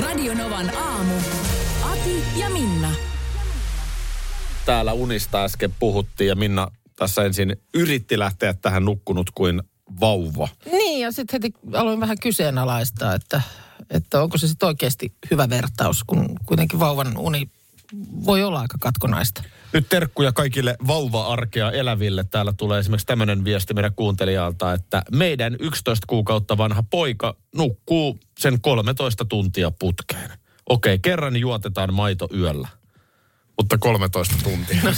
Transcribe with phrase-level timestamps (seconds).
[0.00, 1.14] Radio Novan aamu.
[1.82, 2.90] Ati ja Minna.
[4.66, 9.62] Täällä unista äsken puhuttiin ja Minna tässä ensin yritti lähteä tähän nukkunut kuin
[10.00, 10.48] vauva.
[10.72, 13.42] Niin, ja sitten heti aloin vähän kyseenalaistaa, että,
[13.90, 17.48] että onko se sitten oikeasti hyvä vertaus, kun kuitenkin vauvan uni
[18.26, 19.42] voi olla aika katkonaista.
[19.72, 22.24] Nyt terkkuja kaikille vauva-arkea eläville.
[22.24, 28.60] Täällä tulee esimerkiksi tämmöinen viesti meidän kuuntelijalta, että meidän 11 kuukautta vanha poika nukkuu sen
[28.60, 30.30] 13 tuntia putkeen.
[30.68, 32.68] Okei, kerran juotetaan maito yöllä.
[33.60, 34.94] Mutta 13 tuntia.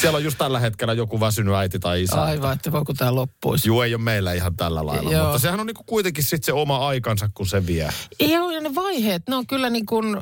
[0.00, 2.22] Siellä on just tällä hetkellä joku väsynyt äiti tai isä.
[2.22, 3.68] Aivan, että voiko tämä loppuisi.
[3.68, 5.12] Juu, ei ole meillä ihan tällä lailla.
[5.12, 5.22] Joo.
[5.24, 7.88] Mutta sehän on niinku kuitenkin sitten se oma aikansa, kun se vie.
[8.20, 10.16] Joo, ja ne vaiheet, ne on kyllä niin kuin,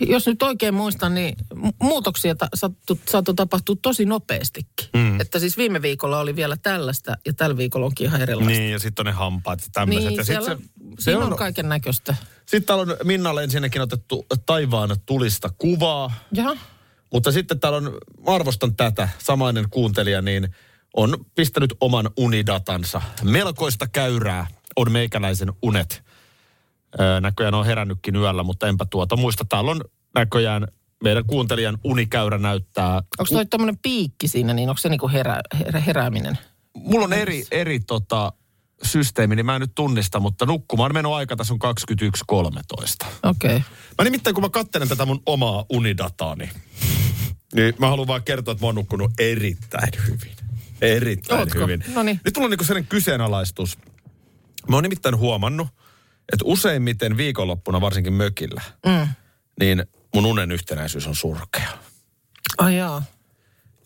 [0.00, 2.48] jos nyt oikein muistan, niin mu- muutoksia ta-
[3.08, 4.88] saattoi tapahtua tosi nopeastikin.
[4.94, 5.20] Mm.
[5.20, 8.50] Että siis viime viikolla oli vielä tällaista, ja tällä viikolla onkin ihan erilaista.
[8.60, 10.08] Niin, ja sitten on ne hampaat ja tämmöiset.
[10.08, 10.56] Niin, ja sitten se,
[10.98, 12.14] se se on, on, kaiken näköistä.
[12.46, 16.12] Sitten täällä on Minnalle ensinnäkin otettu taivaan tulista kuvaa.
[16.32, 16.56] Jaha.
[17.12, 20.48] Mutta sitten täällä on, arvostan tätä, samainen kuuntelija, niin
[20.96, 23.02] on pistänyt oman unidatansa.
[23.22, 26.02] Melkoista käyrää on meikäläisen unet.
[27.00, 29.44] Öö, näköjään on herännytkin yöllä, mutta enpä tuota muista.
[29.44, 29.80] Täällä on
[30.14, 30.68] näköjään
[31.04, 32.94] meidän kuuntelijan unikäyrä näyttää.
[32.94, 36.38] Onko toi tuommoinen piikki siinä, niin onko se niinku herä, herä, herääminen?
[36.74, 38.32] Mulla on eri, eri tota,
[38.82, 41.60] systeemi, niin mä en nyt tunnista, mutta nukkumaan menon aika tässä on
[43.02, 43.06] 21.13.
[43.22, 43.56] Okei.
[43.56, 43.60] Okay.
[43.98, 46.50] Mä nimittäin, kun mä katselen tätä mun omaa unidataani,
[47.54, 50.36] niin mä haluan vaan kertoa, että mä oon nukkunut erittäin hyvin.
[50.80, 51.58] Erittäin Ootko?
[51.58, 51.84] hyvin.
[51.94, 52.20] Noniin.
[52.24, 53.78] Nyt mulla on niinku sellainen kyseenalaistus.
[54.68, 55.68] Mä oon nimittäin huomannut,
[56.32, 59.08] että useimmiten viikonloppuna, varsinkin mökillä, Mm.
[59.60, 59.84] niin
[60.14, 61.68] mun unen yhtenäisyys on surkea.
[62.58, 63.02] Ai jaa.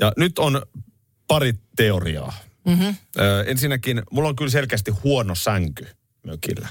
[0.00, 0.62] Ja nyt on
[1.28, 2.32] pari teoriaa.
[2.66, 2.96] Mm-hmm.
[3.18, 5.86] Ö, ensinnäkin, mulla on kyllä selkeästi huono sänky
[6.26, 6.68] mökillä.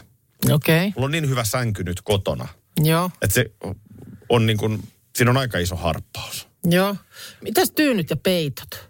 [0.52, 0.78] Okei.
[0.78, 0.92] Okay.
[0.96, 2.48] Mulla on niin hyvä sänky nyt kotona,
[2.84, 3.12] Joo.
[3.22, 3.52] että se
[4.30, 4.84] on niin kuin,
[5.16, 6.48] siinä on aika iso harppaus.
[6.64, 6.96] Joo.
[7.42, 8.90] Mitäs tyynyt ja peitot?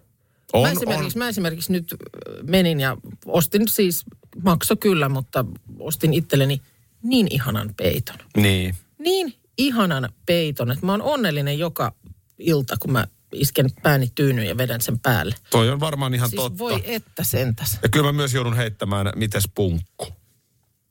[0.54, 1.96] On, mä, esimerkiksi, mä esimerkiksi nyt
[2.44, 4.04] menin ja ostin siis,
[4.44, 5.46] makso kyllä, mutta
[5.80, 6.62] ostin itselleni
[7.04, 8.18] niin ihanan peiton.
[8.38, 8.76] Niin.
[9.00, 11.94] Niin ihanan peiton, että mä oon onnellinen joka
[12.38, 15.36] ilta, kun mä isken pääni tyynyyn ja vedän sen päälle.
[15.50, 16.58] Toi on varmaan ihan Siis totta.
[16.58, 17.80] voi että sentäs.
[17.84, 20.08] Ja kyllä mä myös joudun heittämään, mites punkku.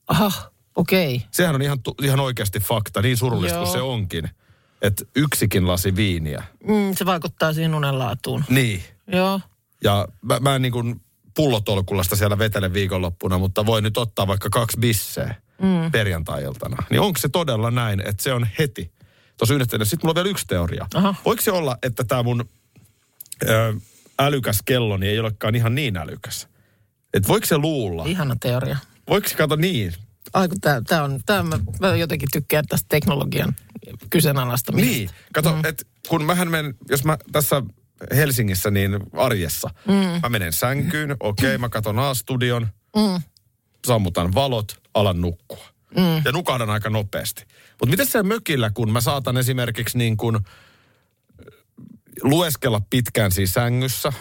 [0.09, 0.33] Aha,
[0.77, 1.17] okei.
[1.17, 1.29] Okay.
[1.31, 3.65] Sehän on ihan, ihan oikeasti fakta, niin surullista Joo.
[3.65, 4.31] kuin se onkin.
[4.83, 6.45] Että yksikin lasi viiniä.
[6.65, 8.45] Mm, se vaikuttaa siihen unenlaatuun.
[8.49, 8.83] Niin.
[9.07, 9.41] Joo.
[9.85, 11.01] Ja mä, mä en niin kuin
[11.37, 15.93] pullotolkullasta siellä vetele viikonloppuna, mutta voi nyt ottaa vaikka kaksi bisseä mm.
[15.93, 16.77] perjantai-iltana.
[16.91, 18.91] Niin onko se todella näin, että se on heti?
[19.39, 19.79] Tuossa yhdessä.
[19.85, 20.87] Sitten mulla on vielä yksi teoria.
[20.95, 21.15] Aha.
[21.25, 22.49] Voiko se olla, että tämä mun
[23.49, 23.75] ö,
[24.19, 26.49] älykäs kelloni ei olekaan ihan niin älykäs?
[27.15, 28.05] Että voiko se luulla?
[28.07, 28.77] Ihana teoria.
[29.09, 29.95] Voiko se kato niin?
[30.35, 33.57] Ai kun tää, tää on, tää mä, mä jotenkin tykkään tästä teknologian
[34.11, 34.95] kyseenalaistamisesta.
[34.97, 35.65] Niin, kato, mm.
[35.65, 37.63] että kun mähän menen, jos mä tässä
[38.17, 40.21] Helsingissä niin arjessa, mm.
[40.23, 43.23] mä menen sänkyyn, okei, okay, mä katon A-studion, Mm.
[43.87, 45.65] sammutan valot, alan nukkua.
[45.97, 46.23] Mm.
[46.25, 47.45] Ja nukahdan aika nopeasti.
[47.71, 50.39] Mutta miten se mökillä, kun mä saatan esimerkiksi niin kuin
[52.23, 54.13] lueskella pitkään siinä sängyssä.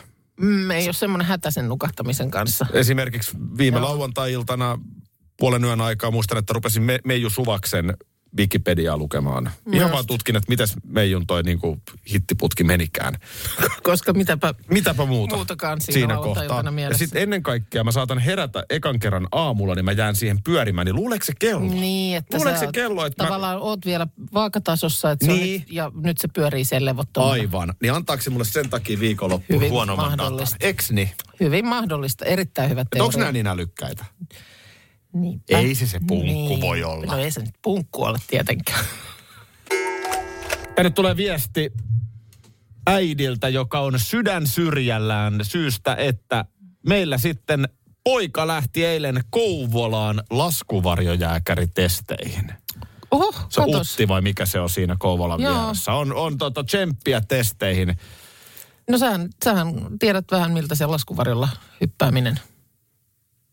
[0.42, 2.66] Mm, ei ole semmoinen hätä sen nukahtamisen kanssa.
[2.74, 3.88] Esimerkiksi viime Joo.
[3.88, 4.80] lauantai-iltana
[5.40, 7.94] puolen yön aikaa muistan, että rupesin Me- Meiju Suvaksen
[8.38, 9.44] Wikipediaa lukemaan.
[9.72, 9.94] Ihan Just.
[9.94, 11.82] vaan tutkin, että mitäs Meijun toi niin kuin
[12.14, 13.14] hittiputki menikään.
[13.84, 17.00] Koska mitäpä Mitäpä muuta muutakaan siinä, lauantai-iltana Ja mielessä.
[17.00, 20.86] sitten ennen kaikkea mä saatan herätä ekan kerran aamulla, niin mä jään siihen pyörimään.
[20.86, 21.60] Niin luuleeko se kello?
[21.74, 25.60] Niin, että Luuleeko sä se oot- kello, että mä- tavallaan oot vielä vaakatasossa, että Niin.
[25.62, 27.32] nyt, ja nyt se pyörii sen levottomana.
[27.32, 27.74] Aivan.
[27.82, 30.18] Niin antaako se mulle sen takia viikonloppuun huonomman datan?
[30.20, 30.56] mahdollista.
[30.60, 31.10] Eks niin?
[31.40, 33.06] Hyvin mahdollista, erittäin hyvä teoria.
[33.06, 34.06] onko nämä niin älykkäitä?
[35.22, 35.58] Niinpä.
[35.58, 37.06] Ei se se punkku voi olla.
[37.06, 38.86] No ei se nyt punkku ole tietenkään.
[40.76, 41.74] Tänne tulee viesti
[42.88, 46.46] äidiltä, joka on sydän syrjällään syystä, että
[46.88, 47.70] meillä sitten
[48.04, 52.54] poika lähti eilen Kouvolaan laskuvarjojääkäritesteihin.
[53.12, 53.92] Oho, Se on katos.
[53.92, 55.64] Utti vai mikä se on siinä Kouvolan Joo.
[55.64, 55.94] vieressä.
[55.94, 57.98] On, on tota tsemppiä testeihin.
[58.90, 61.50] No sähän, sähän tiedät vähän, miltä se laskuvarjolla
[61.82, 62.40] hyppääminen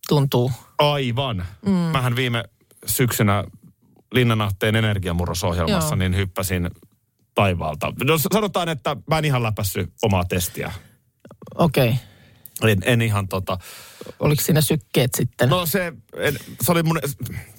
[0.09, 0.53] tuntuu.
[0.79, 1.47] Aivan.
[1.67, 1.73] Mm.
[1.73, 2.45] Mähän viime
[2.87, 3.45] syksynä
[4.13, 5.97] Linnanahteen energiamurrosohjelmassa, Joo.
[5.97, 6.71] niin hyppäsin
[7.35, 7.93] taivaalta.
[8.05, 10.73] No sanotaan, että mä en ihan läpässy omaa testiä.
[11.55, 11.89] Okei.
[11.89, 11.99] Okay.
[12.63, 13.59] En, en ihan tota...
[14.21, 15.49] Oliko siinä sykkeet sitten?
[15.49, 16.99] No se, en, se oli mun,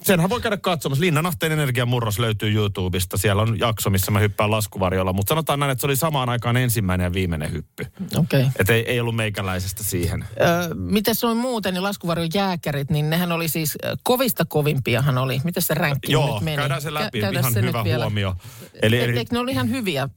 [0.02, 1.00] senhän voi käydä katsomassa.
[1.00, 3.16] Linnanahteen energiamurros löytyy YouTubesta.
[3.16, 5.12] Siellä on jakso, missä mä hyppään laskuvarjolla.
[5.12, 7.86] Mutta sanotaan näin, että se oli samaan aikaan ensimmäinen ja viimeinen hyppy.
[8.16, 8.40] Okei.
[8.40, 8.52] Okay.
[8.58, 10.24] Että ei, ei ollut meikäläisestä siihen.
[10.40, 15.40] Öö, Mites noin muuten, niin laskuvarjon jääkärit, niin nehän oli siis, kovista kovimpiahan oli.
[15.44, 16.56] Miten se ränkki Joo, nyt meni?
[16.56, 17.18] käydään se läpi.
[17.18, 18.04] Kä- käydään ihan se hyvä vielä.
[18.04, 18.34] huomio.
[18.82, 20.08] Eli, eli eikö ne oli ihan hyviä,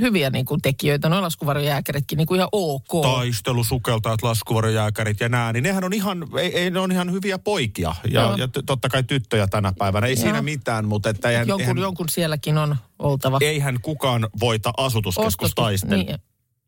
[0.00, 3.02] hyviä niin kuin tekijöitä, noin laskuvarjon jääkäritkin, niin kuin ihan ok.
[3.02, 7.94] taistelusukeltajat, laskuvarjojääkärit ja nää, niin nehän on ihan, ei, ei, ne on ihan hyviä poikia.
[8.10, 8.36] Ja, Joo.
[8.36, 10.06] ja totta kai tyttöjä tänä päivänä.
[10.06, 10.22] Ei Joo.
[10.22, 13.38] siinä mitään, mutta että eihän, jonkun, eihän, jonkun sielläkin on oltava.
[13.40, 16.18] eihän kukaan voita asutuskeskustaistel, niin,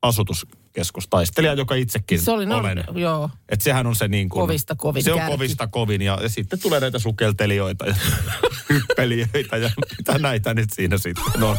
[0.02, 2.84] asutuskeskustaistelija, joka itsekin se oli, no, olen.
[2.94, 3.30] joo.
[3.48, 5.32] Että sehän on se niin kuin, Kovista kovin Se on kärki.
[5.32, 7.94] kovista kovin ja, ja sitten tulee näitä sukeltelijoita ja
[8.70, 11.56] hyppelijöitä ja mitä näitä nyt siinä sitten on.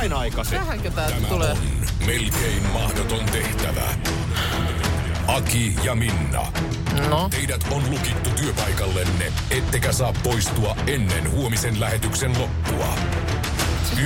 [0.00, 0.58] Näin aikaisin.
[0.58, 1.56] tähänkö tämä tulee?
[2.06, 3.88] Melkein mahdoton tehtävä.
[5.26, 6.52] Aki ja Minna.
[7.08, 12.94] No, Teidät on lukittu työpaikallenne, ettekä saa poistua ennen huomisen lähetyksen loppua.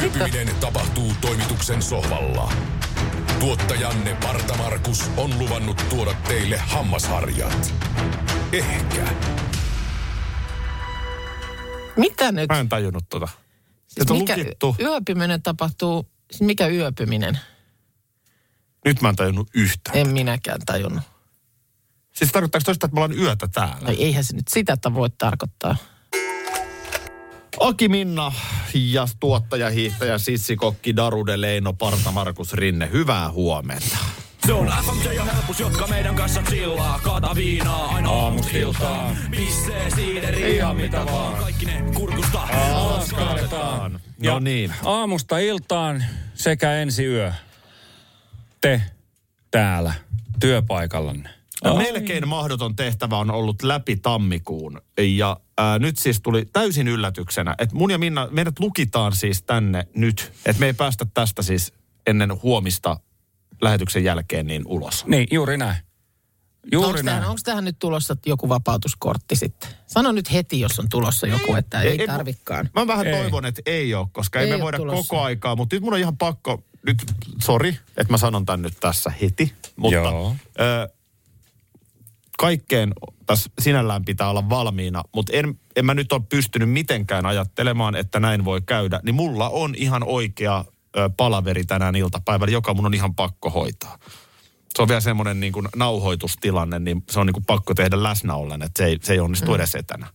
[0.02, 2.52] Yöpyminen tapahtuu toimituksen sohvalla.
[3.40, 7.74] Tuottajanne Parta Markus on luvannut tuoda teille hammasharjat.
[8.52, 9.02] Ehkä.
[11.96, 12.48] mitä nyt?
[12.48, 13.43] Mä en tajunnut tota.
[13.94, 14.76] Siis mikä lukittu.
[14.80, 17.38] yöpyminen tapahtuu, siis mikä yöpyminen?
[18.84, 19.96] Nyt mä en tajunnut yhtään.
[19.96, 21.02] En minäkään tajunnut.
[22.12, 23.88] Siis tarkoittaako toista, että me ollaan yötä täällä?
[23.88, 25.76] No eihän se nyt sitä voi tarkoittaa.
[27.60, 28.32] Aki Minna
[28.74, 32.90] ja tuottaja, hiihtäjä, sissikokki, Darude, Leino, Parta, Markus Rinne.
[32.92, 33.96] Hyvää huomenta.
[34.46, 37.00] Se on FMJ ja helpus, jotka meidän kanssa chillaa.
[37.02, 39.16] Kaata viinaa aina aamusta iltaan.
[39.30, 41.36] Pissee, siideri, ihan mitä vaan.
[41.42, 44.00] Kaikki ne kurkusta alas kaadetaan.
[44.24, 44.72] No niin.
[44.84, 46.04] Aamusta iltaan
[46.34, 47.32] sekä ensi yö.
[48.60, 48.82] Te
[49.50, 49.94] täällä
[50.40, 51.30] työpaikallanne.
[51.64, 54.80] Ja melkein mahdoton tehtävä on ollut läpi tammikuun.
[54.98, 59.86] Ja ää, nyt siis tuli täysin yllätyksenä, että mun ja Minna, meidät lukitaan siis tänne
[59.94, 60.32] nyt.
[60.46, 61.72] Että me ei päästä tästä siis
[62.06, 62.96] ennen huomista
[63.64, 65.06] lähetyksen jälkeen niin ulos.
[65.06, 65.76] Niin, juuri näin.
[66.72, 67.04] Juuri Onko näin.
[67.16, 69.68] tähän, onko tähän nyt tulossa joku vapautuskortti sitten?
[69.86, 72.70] Sano nyt heti, jos on tulossa joku, että ei, ei tarvikaan.
[72.74, 73.12] Mä vähän Ei.
[73.20, 75.02] toivon, että ei ole, koska ei, Ei me voida tulossa.
[75.08, 75.56] koko aikaa.
[75.56, 77.04] Mutta nyt mun on ihan pakko, nyt
[77.42, 79.52] sori, että mä sanon tän nyt tässä heti.
[79.76, 80.36] Mutta Joo.
[80.60, 80.88] ö,
[82.38, 82.92] kaikkeen
[83.26, 88.20] tässä sinällään pitää olla valmiina, mutta en, en mä nyt ole pystynyt mitenkään ajattelemaan, että
[88.20, 89.00] näin voi käydä.
[89.02, 90.64] Niin mulla on ihan oikea
[91.16, 93.98] palaveri tänään iltapäivällä, joka mun on ihan pakko hoitaa.
[94.76, 98.34] Se on vielä semmoinen niin kuin nauhoitustilanne, niin se on niin kuin pakko tehdä läsnä
[98.34, 99.54] ollen, että se ei, se ei onnistu mm.
[99.54, 100.06] edes etänä.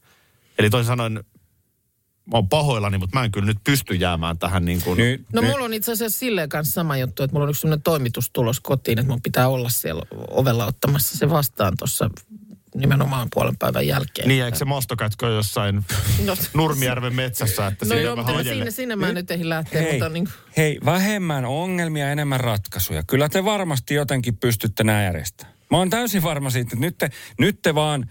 [0.59, 1.13] Eli toisin sanoen,
[2.31, 4.97] mä oon pahoillani, mutta mä en kyllä nyt pysty jäämään tähän niin kuin...
[4.97, 7.61] Nyt, No nyt, mulla on itse asiassa silleen kanssa sama juttu, että mulla on yksi
[7.61, 12.09] sellainen toimitustulos kotiin, että mun pitää olla siellä ovella ottamassa se vastaan tuossa
[12.75, 14.27] nimenomaan puolen päivän jälkeen.
[14.27, 15.75] Niin, eikö se mastokätkö jossain
[16.25, 19.91] No, Nurmijärven metsässä, että No siinä joo, vähän sinne, sinne mä nyt ehdin lähteä, hei,
[19.91, 23.03] mutta niin, hei, vähemmän ongelmia, enemmän ratkaisuja.
[23.03, 25.57] Kyllä te varmasti jotenkin pystytte nämä järjestämään.
[25.71, 28.09] Mä oon täysin varma siitä, että nyt te, nyt te vaan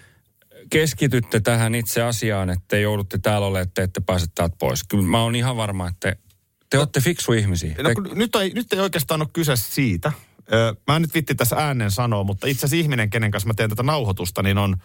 [0.71, 4.85] keskitytte tähän itse asiaan, että te joudutte täällä olemaan, että te ette pääse täältä pois.
[4.85, 6.19] Kyllä mä oon ihan varma, että te,
[6.71, 7.75] te olette fiksu ihmisiä.
[7.83, 10.13] No, Te, nyt, ei, nyt ei oikeastaan ole kyse siitä.
[10.87, 13.71] Mä en nyt vitti tässä äänen sanoa, mutta itse asiassa ihminen, kenen kanssa mä teen
[13.71, 14.77] tätä nauhoitusta, niin on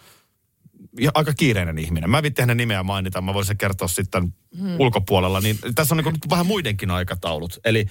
[1.14, 2.10] aika kiireinen ihminen.
[2.10, 4.80] Mä en vitti hänen nimeä mainita, mä voisin se kertoa sitten hmm.
[4.80, 5.40] ulkopuolella.
[5.40, 7.58] Niin tässä on niin vähän muidenkin aikataulut.
[7.64, 7.86] Eli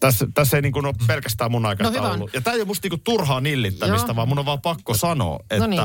[0.00, 2.24] tässä, tässä ei niin kuin ole pelkästään mun aikataulu.
[2.24, 2.30] on.
[2.32, 4.16] ja tämä ei ole musta niin turhaa nillittämistä, Joo.
[4.16, 5.80] vaan mun on vaan pakko sanoa, että No niin.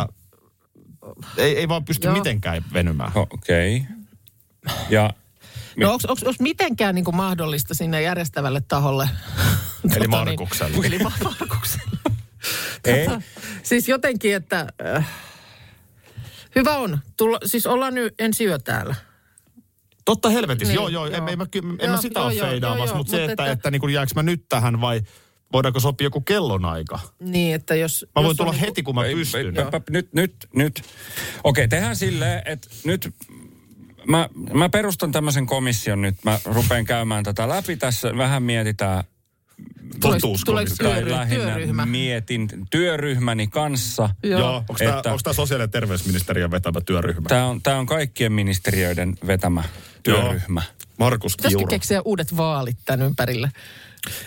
[1.38, 2.14] ei, ei vaan pysty Joo.
[2.14, 3.12] mitenkään venymään.
[3.16, 3.78] Okei.
[3.78, 3.96] Okay.
[4.90, 5.14] Ja
[5.78, 9.10] no onko mitenkään niin kuin mahdollista sinne järjestävälle taholle?
[9.84, 10.78] Eli Tota Markukselle.
[10.78, 11.98] Niin, eli Ma- Markukselle.
[12.86, 13.08] ei,
[13.64, 15.08] Siis jotenkin, että äh,
[16.56, 17.00] hyvä on.
[17.18, 18.96] Tulla, siis ollaan nyt ensi yö täällä.
[20.06, 21.28] Totta helvetissä, Niin, joo joo, en, joo.
[21.28, 23.72] en, mä, ky- en Joo, mä sitä joo, ole feidaamassa, mutta se, että, että- että
[23.72, 25.02] niin kuin jääkö mä nyt tähän vai
[25.54, 27.00] voidaanko sopia joku kellonaika?
[27.20, 28.06] Niin, että jos...
[28.16, 29.58] Mä voin jos tulla on heti, kun mä Ei, pystyn.
[29.58, 30.82] ei, Nyt, nyt, nyt.
[31.44, 33.14] Okei, tehdään silleen, että nyt
[34.08, 36.16] mä, mä perustan tämmöisen komission nyt.
[36.26, 38.18] Mä rupean käymään tätä läpi tässä.
[38.18, 39.04] Vähän mietitään.
[40.02, 41.86] Totuus- tuleeko tai työry- lähinnä työryhmä?
[41.86, 44.10] mietin työryhmäni kanssa.
[44.24, 44.40] Joo.
[44.40, 47.30] Joo, onko tämä, Että- onko tämä sosiaali- ja terveysministeriön vetämä työryhmä?
[47.30, 49.64] Tämä on, tää on kaikkien ministeriöiden vetämä
[50.04, 50.62] työryhmä.
[51.00, 51.70] Markus Pitäisikö Kiuru.
[51.70, 53.52] keksiä uudet vaalit tämän ympärille?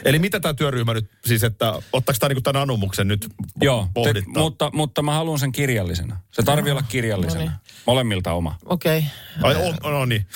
[0.04, 3.28] Eli mitä tämä työryhmä nyt, siis että ottaako tämä niinku tämän anomuksen nyt
[3.62, 6.20] Joo, te, mutta, mutta mä haluan sen kirjallisena.
[6.32, 7.44] Se tarvii olla kirjallisena.
[7.44, 7.58] no niin.
[7.86, 8.58] Molemmilta oma.
[8.64, 9.04] Okei.
[9.42, 10.26] Ai, on, no niin.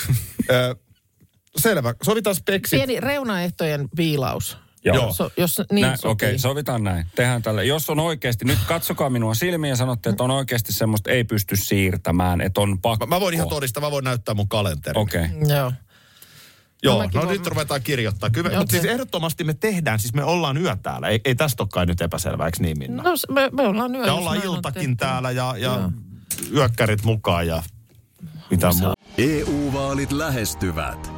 [1.57, 1.95] Selvä.
[2.03, 2.77] Sovitaan speksit.
[2.79, 4.57] Pieni reunaehtojen viilaus.
[4.85, 5.13] Joo.
[5.13, 6.13] So, jos niin Nä, sopii.
[6.13, 7.07] Okei, okay, sovitaan näin.
[7.15, 7.65] Tehdään tälle.
[7.65, 11.57] Jos on oikeasti, nyt katsokaa minua silmiin ja sanotte, että on oikeasti semmoista ei pysty
[11.57, 13.07] siirtämään, että on pakko.
[13.07, 15.03] Mä, mä voin ihan todistaa, mä voin näyttää mun kalenterin.
[15.03, 15.25] Okei.
[15.25, 15.57] Okay.
[15.57, 15.73] Joo.
[16.83, 18.31] Joo, mäkin no voin- nyt ruvetaan kirjoittaa.
[18.31, 21.09] Kyllä, Joo, mutta siis ehdottomasti me tehdään, siis me ollaan yö täällä.
[21.09, 23.03] Ei, ei tästä ole kai nyt epäselvää, eikö niin Minna?
[23.03, 24.07] No me, me ollaan yö.
[24.07, 24.97] ja ollaan näin iltakin tehty.
[24.97, 25.91] täällä ja, ja
[26.55, 27.63] yökkärit mukaan ja
[28.51, 28.95] mitä muuta.
[29.19, 31.18] EU-vaalit lähestyvät.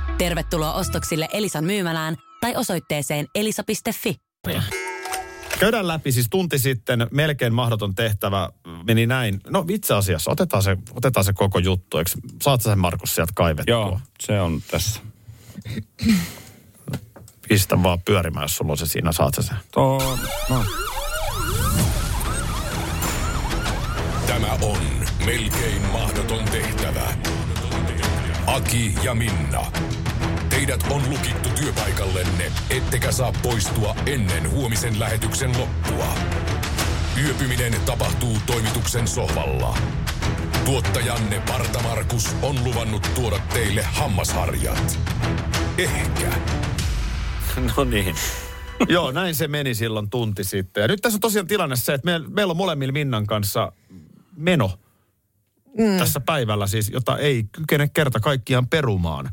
[0.21, 4.15] Tervetuloa ostoksille Elisan myymälään tai osoitteeseen elisa.fi.
[5.59, 8.49] Käydään läpi, siis tunti sitten melkein mahdoton tehtävä
[8.87, 9.39] meni näin.
[9.49, 11.97] No itse asiassa, otetaan se, otetaan se koko juttu.
[11.97, 12.11] Eikö,
[12.41, 13.75] saat sen Markus sieltä kaivettua?
[13.75, 14.99] Joo, se on tässä.
[17.47, 19.57] Pistä vaan pyörimään, jos sulla on se siinä, saat sä sen.
[19.71, 20.17] Tuo,
[20.49, 20.65] no.
[24.27, 24.77] Tämä on
[25.25, 27.13] melkein mahdoton tehtävä.
[28.47, 29.71] Aki ja Minna.
[30.61, 36.07] Teidät on lukittu työpaikallenne, ettekä saa poistua ennen huomisen lähetyksen loppua.
[37.23, 39.77] Yöpyminen tapahtuu toimituksen sohvalla.
[40.65, 44.99] Tuottajanne Parta Markus on luvannut tuoda teille hammasharjat.
[45.77, 46.31] Ehkä.
[47.77, 48.15] no niin.
[48.89, 50.81] Joo, näin se meni silloin tunti sitten.
[50.81, 53.71] Ja nyt tässä on tosiaan tilanne se, että meillä, meillä on molemmilla Minnan kanssa
[54.35, 54.71] meno
[55.77, 55.97] mm.
[55.97, 59.29] tässä päivällä siis, jota ei kykene kerta kaikkiaan perumaan.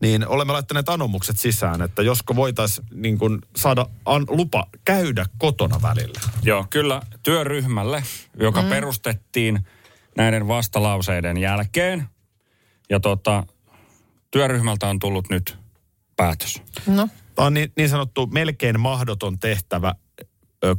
[0.00, 5.82] Niin olemme laittaneet anomukset sisään, että josko voitaisiin niin kuin saada an, lupa käydä kotona
[5.82, 6.20] välillä.
[6.42, 8.02] Joo, kyllä työryhmälle,
[8.40, 8.68] joka mm.
[8.68, 9.66] perustettiin
[10.16, 12.06] näiden vastalauseiden jälkeen.
[12.90, 13.44] Ja tota,
[14.30, 15.58] työryhmältä on tullut nyt
[16.16, 16.62] päätös.
[16.86, 19.94] No, Tämä on niin, niin sanottu melkein mahdoton tehtävä
[20.64, 20.74] ö,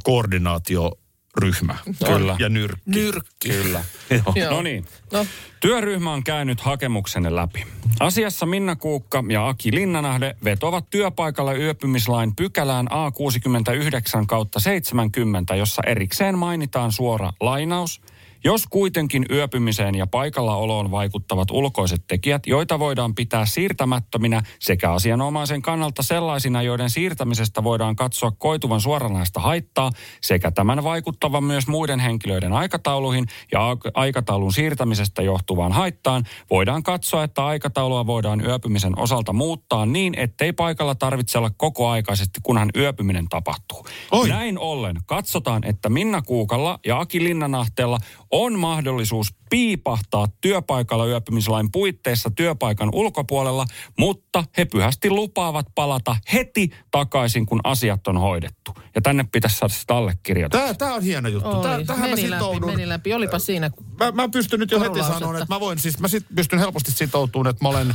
[1.38, 1.76] koordinaatioryhmä.
[2.06, 2.36] Kyllä.
[2.38, 2.80] Ja nyrkki.
[2.86, 3.48] nyrkki.
[3.48, 3.84] Kyllä.
[4.10, 4.32] Joo.
[4.34, 4.50] Joo.
[4.50, 4.84] No niin.
[5.12, 5.26] No,
[5.60, 7.66] Työryhmä on käynyt hakemuksenne läpi.
[8.00, 16.38] Asiassa Minna Kuukka ja Aki Linnanahde vetovat työpaikalla yöpymislain pykälään A69 kautta 70, jossa erikseen
[16.38, 18.00] mainitaan suora lainaus.
[18.44, 26.02] Jos kuitenkin yöpymiseen ja paikallaoloon vaikuttavat ulkoiset tekijät, joita voidaan pitää siirtämättöminä sekä asianomaisen kannalta
[26.02, 29.90] sellaisina, joiden siirtämisestä voidaan katsoa koituvan suoranaista haittaa,
[30.20, 33.60] sekä tämän vaikuttavan myös muiden henkilöiden aikatauluihin ja
[33.94, 40.94] aikataulun siirtämisestä johtuvaan haittaan, voidaan katsoa, että aikataulua voidaan yöpymisen osalta muuttaa niin, ettei paikalla
[40.94, 43.86] tarvitse olla kokoaikaisesti, kunhan yöpyminen tapahtuu.
[44.10, 44.28] Oi.
[44.28, 47.98] Näin ollen katsotaan, että Minna Kuukalla ja Aki Linnanahteella
[48.30, 53.66] on mahdollisuus piipahtaa työpaikalla yöpymislain puitteissa työpaikan ulkopuolella,
[53.98, 58.74] mutta he pyhästi lupaavat palata heti takaisin, kun asiat on hoidettu.
[58.94, 60.62] Ja tänne pitäisi saada sitä allekirjoitusta.
[60.62, 61.62] Tämä, tämä on hieno juttu.
[61.62, 61.84] Tää, oli.
[61.84, 62.70] tähän mä meni läpi, sitoudun.
[62.70, 63.14] meni läpi.
[63.14, 63.70] Olipa siinä.
[63.98, 66.92] Mä, mä pystyn nyt jo heti sanomaan, että mä voin, siis mä sit pystyn helposti
[66.92, 67.94] sitoutumaan, että mä olen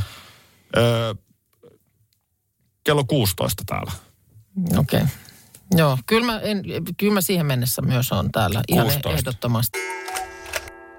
[0.76, 1.14] öö,
[2.84, 3.92] kello 16 täällä.
[4.78, 5.00] Okei.
[5.00, 5.23] Okay.
[5.76, 6.62] Joo, kyllä mä, en,
[6.96, 9.10] kyllä mä siihen mennessä myös on täällä ihan 16.
[9.12, 9.78] ehdottomasti.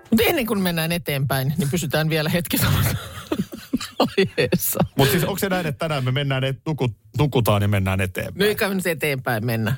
[0.09, 2.97] Mutta ennen kuin mennään eteenpäin, niin pysytään vielä hetki samassa
[3.99, 4.79] aiheessa.
[4.97, 8.03] Mutta siis onko se näin, että tänään me mennään, et, nukut, nukutaan ja mennään No
[8.03, 8.49] eteenpäin?
[8.49, 9.75] eikä me nyt eteenpäin mennä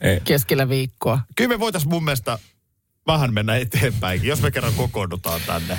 [0.00, 0.20] Ei.
[0.24, 1.20] keskellä viikkoa.
[1.36, 2.38] Kyllä me voitaisiin mun mielestä
[3.06, 5.78] vähän mennä eteenpäinkin, jos me kerran kokoonnutaan tänne.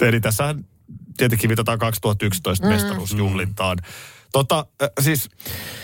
[0.00, 0.64] Eli tässähän
[1.16, 2.72] tietenkin viitataan 2011 mm.
[2.72, 3.78] mestaruusjuhlintaan.
[4.36, 5.28] Tota, äh, siis,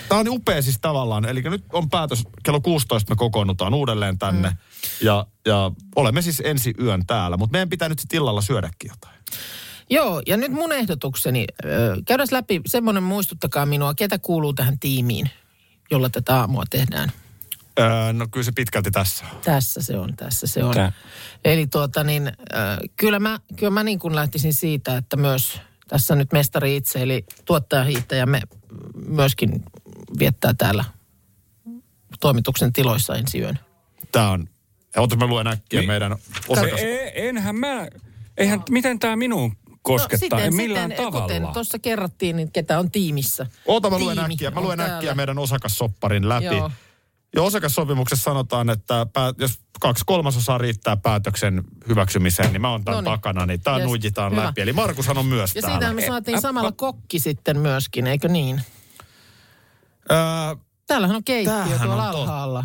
[0.09, 1.25] tää on upea siis tavallaan.
[1.25, 4.49] Eli nyt on päätös, kello 16 me kokoonnutaan uudelleen tänne.
[4.49, 4.57] Mm.
[5.01, 7.37] Ja, ja olemme siis ensi yön täällä.
[7.37, 9.23] Mutta meidän pitää nyt sitten illalla syödäkin jotain.
[9.91, 11.47] Joo, ja nyt mun ehdotukseni,
[12.07, 15.31] käydään läpi semmoinen, muistuttakaa minua, ketä kuuluu tähän tiimiin,
[15.91, 17.13] jolla tätä aamua tehdään.
[17.81, 19.25] Öö, no kyllä se pitkälti tässä.
[19.33, 19.41] on.
[19.45, 20.75] Tässä se on, tässä se on.
[20.75, 20.93] Tää.
[21.45, 25.61] Eli tuota niin, äh, kyllä mä, kyllä mä niin kuin lähtisin siitä, että myös
[25.93, 28.41] tässä nyt mestari itse, eli tuottajahiihtäjämme
[29.07, 29.63] myöskin
[30.19, 30.85] viettää täällä
[32.21, 33.59] toimituksen tiloissa ensi yön.
[34.13, 34.49] Tää on,
[34.97, 35.89] otas mä luen äkkiä Niin.
[35.89, 36.17] meidän
[36.49, 36.81] osakas.
[36.81, 37.89] E, enhän mä,
[38.39, 41.27] eihän, miten tämä minuun koskettaa, no, millään siten, tavalla.
[41.27, 43.47] Kuten tuossa kerrattiin, niin ketä on tiimissä.
[43.67, 44.95] Oota, mä luen Tiimi äkkiä, mä luen täällä.
[44.95, 46.45] äkkiä meidän osakassopparin läpi.
[46.45, 46.71] Joo.
[47.37, 53.05] Ja osakassopimuksessa sanotaan, että pää, jos kaksi kolmasosaa riittää päätöksen hyväksymiseen, niin mä oon tämän
[53.05, 53.21] Noniin.
[53.21, 54.45] takana, niin tää Yes, nuijitaan hyvä.
[54.45, 54.61] läpi.
[54.61, 55.79] Eli Markushan on myös Ja täällä.
[55.79, 58.63] siitä me saatiin samalla kokki sitten myöskin, eikö niin?
[60.11, 60.17] Öö,
[60.87, 62.65] Täällähän on keittiö Tämähän tuolla on alhaalla.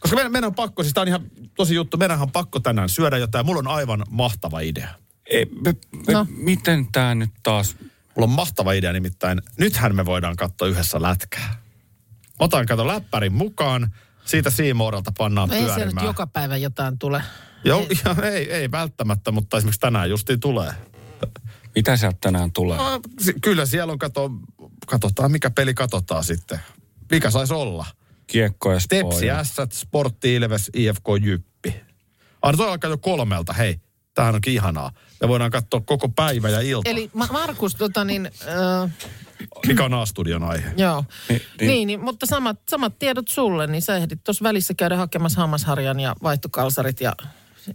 [0.00, 1.20] koska meidän, meidän on pakko, siis tää on ihan
[1.56, 3.46] tosi juttu, meidän on pakko tänään syödä jotain.
[3.46, 4.88] Mulla on aivan mahtava idea.
[5.30, 5.72] E, me,
[6.06, 6.18] me, No.
[6.18, 6.26] no.
[6.36, 7.76] Miten tämä nyt taas?
[8.16, 9.42] Mulla on mahtava idea nimittäin.
[9.58, 11.59] Nythän me voidaan katsoa yhdessä lätkää.
[12.40, 13.94] Otan kato läppärin mukaan,
[14.24, 16.06] siitä Siimoorelta pannaan Ei se nyt pyörimään.
[16.06, 17.22] joka päivä jotain tule.
[17.64, 20.72] Joo, ja ei, ei välttämättä, mutta esimerkiksi tänään justiin tulee.
[21.74, 22.78] Mitä sieltä tänään tulee?
[22.78, 23.00] No,
[23.42, 24.30] kyllä siellä on, kato,
[24.86, 26.60] katsotaan mikä peli katsotaan sitten.
[27.10, 27.86] Mikä saisi olla?
[28.26, 31.80] Kiekko ja Tepsi, S, Sportti, Ilves, IFK, Jyppi.
[32.44, 33.80] No toi alkaa jo kolmelta, hei.
[34.14, 34.90] Tämähän onkin ihanaa.
[35.20, 37.10] Me voidaan katsoa koko päivä ja ilta, Eli...
[37.14, 38.30] Ma- Markus, tota niin,
[38.82, 38.90] äh,
[39.66, 40.70] mikä on A-studion aihe.
[40.76, 41.04] joo.
[41.28, 41.86] Niin, Niin, niin.
[41.86, 46.14] niin, mutta samat, samat tiedot sulle, niin sä ehdit tuossa välissä käydä hakemassa hammasharjan ja
[46.22, 47.12] vaihtokalsarit ja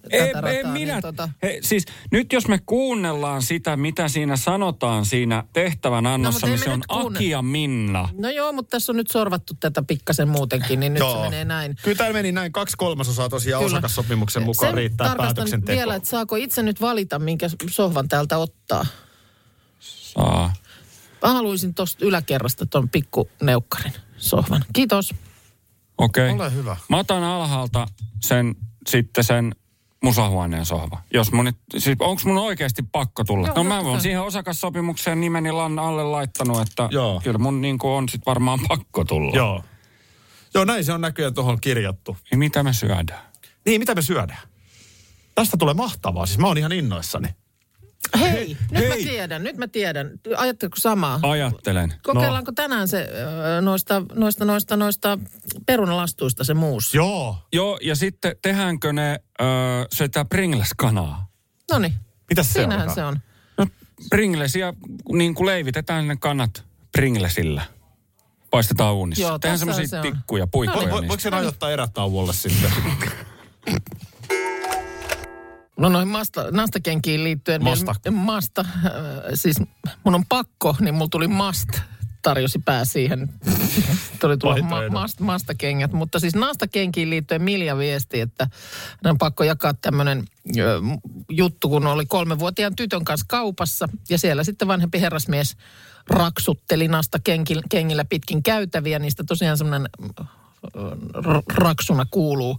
[0.10, 0.94] Ei, tätä ei rataa, minä.
[0.94, 6.48] Niin, tota, Hei, siis nyt jos me kuunnellaan sitä, mitä siinä sanotaan siinä tehtävän annossa,
[6.48, 8.10] No, niin se on kuunne- Aki ja Minna.
[8.18, 11.76] no joo, mutta tässä on nyt sorvattu tätä pikkasen muutenkin, niin nyt se menee näin.
[11.84, 12.52] Kyllä tämä meni näin.
[12.52, 13.74] Kaksi kolmasosaa tosiaan Kyllä.
[13.78, 15.78] osakassopimuksen mukaan Sen riittää päätöksentekoon.
[15.78, 18.86] vielä, että saako itse nyt valita, minkä sohvan täältä ottaa.
[19.80, 20.54] Saa.
[21.22, 24.66] Mä haluaisin tuosta yläkerrasta ton pikkuneukkarin sohvan.
[24.74, 25.14] Kiitos.
[25.98, 26.30] Okei.
[26.32, 26.78] Ole hyvä.
[26.90, 27.88] Mä otan alhaalta
[28.22, 28.56] sen,
[28.88, 29.56] sitten sen
[30.06, 31.02] musahuoneen sohva.
[31.14, 33.48] Jos mun nyt, siis onks mun oikeasti pakko tulla?
[33.48, 37.22] Joo, no mä oon siihen osakassopimukseen nimeni lan alle laittanut, että Joo.
[37.24, 39.36] kyllä mun niinku on sit varmaan pakko tulla.
[39.36, 39.64] Joo.
[40.54, 42.18] Joo, näin se on näköjään tuohon kirjattu.
[42.32, 43.20] Niin mitä me syödään?
[43.66, 44.48] Niin, mitä me syödään?
[45.36, 46.26] Tästä tulee mahtavaa.
[46.26, 47.28] Siis mä oon ihan innoissani.
[48.20, 48.90] Hei, nyt hei.
[48.90, 50.12] mä tiedän, nyt mä tiedän.
[50.38, 51.20] Ajatteletko samaa?
[51.24, 51.94] Ajattelen.
[52.04, 53.10] Kokeillaanko tänään se
[53.62, 55.18] noista, noista, noista, noista
[55.66, 56.94] perunalastuista se muus?
[56.94, 57.38] Joo.
[57.54, 59.48] Joo, ja sitten tehäänkö ne öö,
[59.92, 61.28] sitä Pringles-kanaa?
[61.72, 61.94] No niin,
[62.30, 62.96] Mitäs se siinähän on?
[62.96, 63.20] se on.
[63.58, 63.68] No
[64.10, 64.74] Pringlesia,
[65.14, 67.62] niin kuin leivitetään ne kannat Pringlesillä.
[68.50, 69.22] Paistetaan uunissa.
[69.24, 70.14] Joo, Tehdään tässä semmoisia se on.
[70.14, 71.08] tikkuja, puikkoja vo, niistä.
[71.08, 72.72] voiko sen ajoittaa erätauolle sitten?
[75.80, 77.64] No noin masta, nastakenkiin liittyen.
[77.64, 77.96] Masta.
[78.06, 78.62] Vielä, masta.
[78.62, 78.92] Äh,
[79.34, 79.56] siis
[80.04, 81.70] mun on pakko, niin mulla tuli mast
[82.22, 83.30] tarjosi pää siihen.
[84.22, 85.94] tuli tulla ma, mast, mastakengät.
[85.94, 88.48] Mutta siis nastakenkiin liittyen Milja viesti, että
[89.04, 90.26] hän on pakko jakaa tämmöinen
[91.30, 93.90] juttu, kun oli kolmevuotiaan tytön kanssa kaupassa.
[94.10, 95.58] Ja siellä sitten vanhempi herrasmies
[96.10, 99.00] raksutteli nastakengillä pitkin käytäviä.
[99.00, 99.90] Niistä tosiaan semmoinen
[101.58, 102.58] raksuna kuuluu.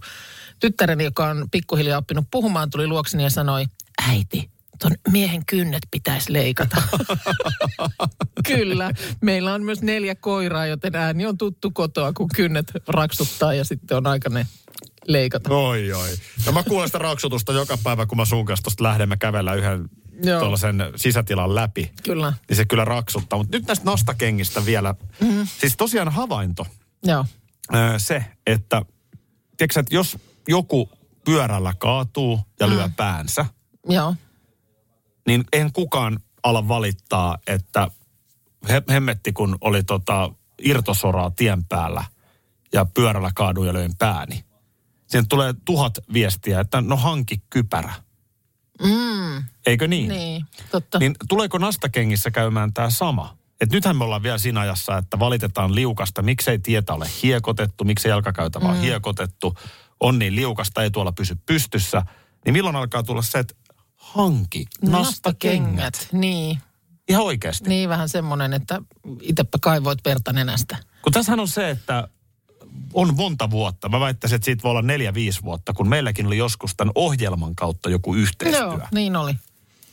[0.59, 3.65] Tyttäreni, joka on pikkuhiljaa oppinut puhumaan, tuli luokseni ja sanoi,
[4.09, 6.81] äiti, ton miehen kynnet pitäisi leikata.
[8.47, 8.91] Kyllä,
[9.21, 13.97] meillä on myös neljä koiraa, joten ääni on tuttu kotoa, kun kynnet raksuttaa ja sitten
[13.97, 14.47] on aika ne
[15.07, 15.55] leikata.
[15.55, 16.09] Oi, oi.
[16.45, 19.89] No mä kuulen sitä raksutusta joka päivä, kun mä sun kanssa lähdemme kävellä yhden
[20.23, 20.39] Joo.
[20.39, 21.91] tuollaisen sisätilan läpi.
[22.03, 23.39] Kyllä, Niin se kyllä raksuttaa.
[23.39, 24.95] Mutta nyt näistä nastakengistä vielä.
[25.19, 25.47] Mm-hmm.
[25.59, 26.67] Siis tosiaan havainto.
[27.03, 27.25] joo.
[27.75, 28.81] Öö, se, että,
[29.57, 30.17] tiedätkö, että jos
[30.47, 30.89] joku
[31.25, 33.45] pyörällä kaatuu ja lyö päänsä,
[33.89, 34.15] Joo,
[35.27, 37.91] niin en kukaan ala valittaa, että
[38.69, 40.31] he, hemmetti kun oli tota
[40.61, 42.03] irtosoraa tien päällä
[42.73, 44.43] ja pyörällä kaaduin ja löin pääni.
[45.07, 47.93] Siihen tulee tuhat viestiä, että no hanki kypärä.
[48.83, 50.09] mm, Eikö niin?
[50.09, 50.99] niin, totta.
[50.99, 53.37] Niin tuleeko nastakengissä käymään tämä sama?
[53.61, 56.21] Et nythän me ollaan vielä siinä ajassa, että valitetaan liukasta.
[56.21, 58.79] Miksei tietä ole hiekotettu, miksei jalkakäytävä mm.
[58.79, 59.55] hiekotettu.
[59.99, 62.01] On niin liukasta, ei tuolla pysy pystyssä.
[62.45, 63.53] Niin milloin alkaa tulla se, että
[63.95, 66.07] hanki nastakengät?
[66.11, 66.57] Niin,
[67.09, 67.69] Ihan oikeasti.
[67.69, 68.81] niin vähän semmoinen, että
[69.21, 70.77] itsepä kaivoit verta nenästä.
[71.01, 72.07] Kun tässähän on se, että
[72.93, 73.89] on monta vuotta.
[73.89, 77.55] Mä väittäisin, että siitä voi olla neljä, viisi vuotta, kun meilläkin oli joskus tämän ohjelman
[77.55, 78.61] kautta joku yhteistyö.
[78.61, 79.35] Joo, niin oli.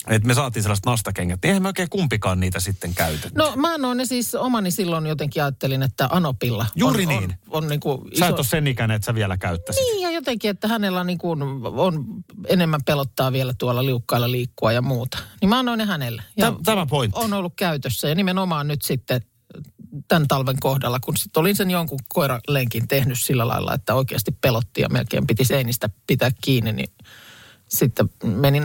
[0.09, 1.39] Että me saatiin sellaiset nastakengät.
[1.43, 3.39] Niin eihän me oikein kumpikaan niitä sitten käytetty.
[3.39, 7.23] No mä annoin ne siis omani silloin jotenkin ajattelin, että Anopilla Juuri on, niin.
[7.49, 9.83] on, on niin kuin Sä et ole sen ikäinen, että sä vielä käyttäisit.
[9.83, 12.05] Niin ja jotenkin, että hänellä niin kuin on
[12.49, 15.19] enemmän pelottaa vielä tuolla liukkailla liikkua ja muuta.
[15.41, 16.23] Niin mä annoin ne hänelle.
[16.37, 17.21] Ja Tä- Tämä pointti.
[17.21, 19.21] on ollut käytössä ja nimenomaan nyt sitten
[20.09, 24.81] tämän talven kohdalla, kun sitten olin sen jonkun koiralenkin tehnyt sillä lailla, että oikeasti pelotti
[24.81, 26.93] ja melkein piti seinistä pitää kiinni, niin
[27.69, 28.65] sitten menin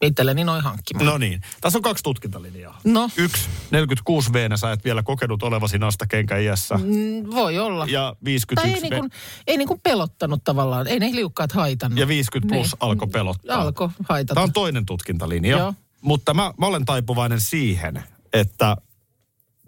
[0.00, 1.06] itselleni noin hankkimaan.
[1.06, 1.40] No niin.
[1.60, 2.80] Tässä on kaksi tutkintalinjaa.
[2.84, 3.10] No.
[3.16, 6.74] Yksi, 46 v sä et vielä kokenut olevasi nasta kenkä iässä.
[6.74, 7.86] Mm, Voi olla.
[7.88, 9.10] Ja tai 51 ei, niin kuin,
[9.46, 10.86] ei niin kuin pelottanut tavallaan.
[10.86, 11.98] Ei ne liukkaat haitannut.
[11.98, 12.78] ja 50 plus Niin.
[12.80, 13.60] alkoi pelottaa.
[13.60, 14.34] Alkoi haitata.
[14.34, 15.58] Tämä on toinen tutkintalinja.
[15.58, 15.74] Joo.
[16.00, 18.76] Mutta mä, mä olen taipuvainen siihen, että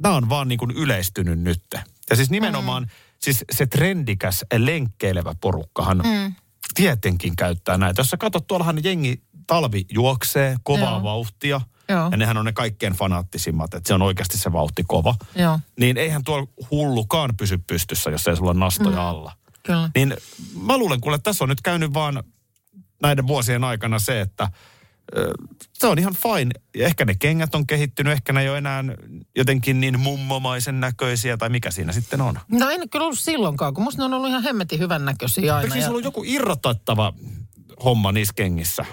[0.02, 1.62] nämä on vaan niin kuin yleistynyt nyt.
[2.10, 2.88] Ja siis nimenomaan, mm.
[3.18, 6.34] siis se trendikäs lenkkeilevä porukkahan mm.
[6.74, 8.00] Tietenkin käyttää näitä.
[8.00, 11.02] Jos sä katsot, tuollahan jengi talvi juoksee kovaa Joo.
[11.02, 11.60] vauhtia.
[11.88, 12.08] Joo.
[12.10, 15.14] Ja nehän on ne kaikkein fanaattisimmat, että se on oikeasti se vauhti kova.
[15.34, 15.60] Joo.
[15.80, 19.02] Niin eihän tuolla hullukaan pysy pystyssä, jos ei sulla ole nastoja mm.
[19.02, 19.32] alla.
[19.62, 19.90] Kyllä.
[19.94, 20.14] Niin
[20.62, 22.22] mä luulen kuule, että tässä on nyt käynyt vaan
[23.02, 24.48] näiden vuosien aikana se, että
[25.72, 26.50] se on ihan fine.
[26.76, 28.84] Ja ehkä ne kengät on kehittynyt, ehkä ne ei ole enää
[29.36, 32.38] jotenkin niin mummomaisen näköisiä, tai mikä siinä sitten on.
[32.48, 35.64] No en kyllä ollut silloinkaan, kun musta ne on ollut ihan hemmetin hyvän näköisiä aina.
[35.64, 37.12] Eikö siis ollut joku irrotettava
[37.84, 38.84] homma niissä kengissä?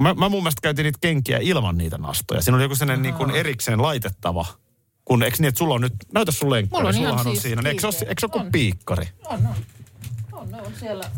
[0.00, 2.42] Mä, mä mun mielestä käytin niitä kenkiä ilman niitä nastoja.
[2.42, 4.46] Siinä oli joku sellainen niin kuin erikseen laitettava.
[5.04, 7.62] Kun eikö niin, että sulla on nyt, näytä sun lenkkari, on sullahan on siis siinä.
[7.68, 8.52] Eikö se ole, eikö se ole kuin On.
[8.52, 9.08] piikkari?
[9.24, 9.54] On, on.
[10.32, 11.10] On, ne on siellä.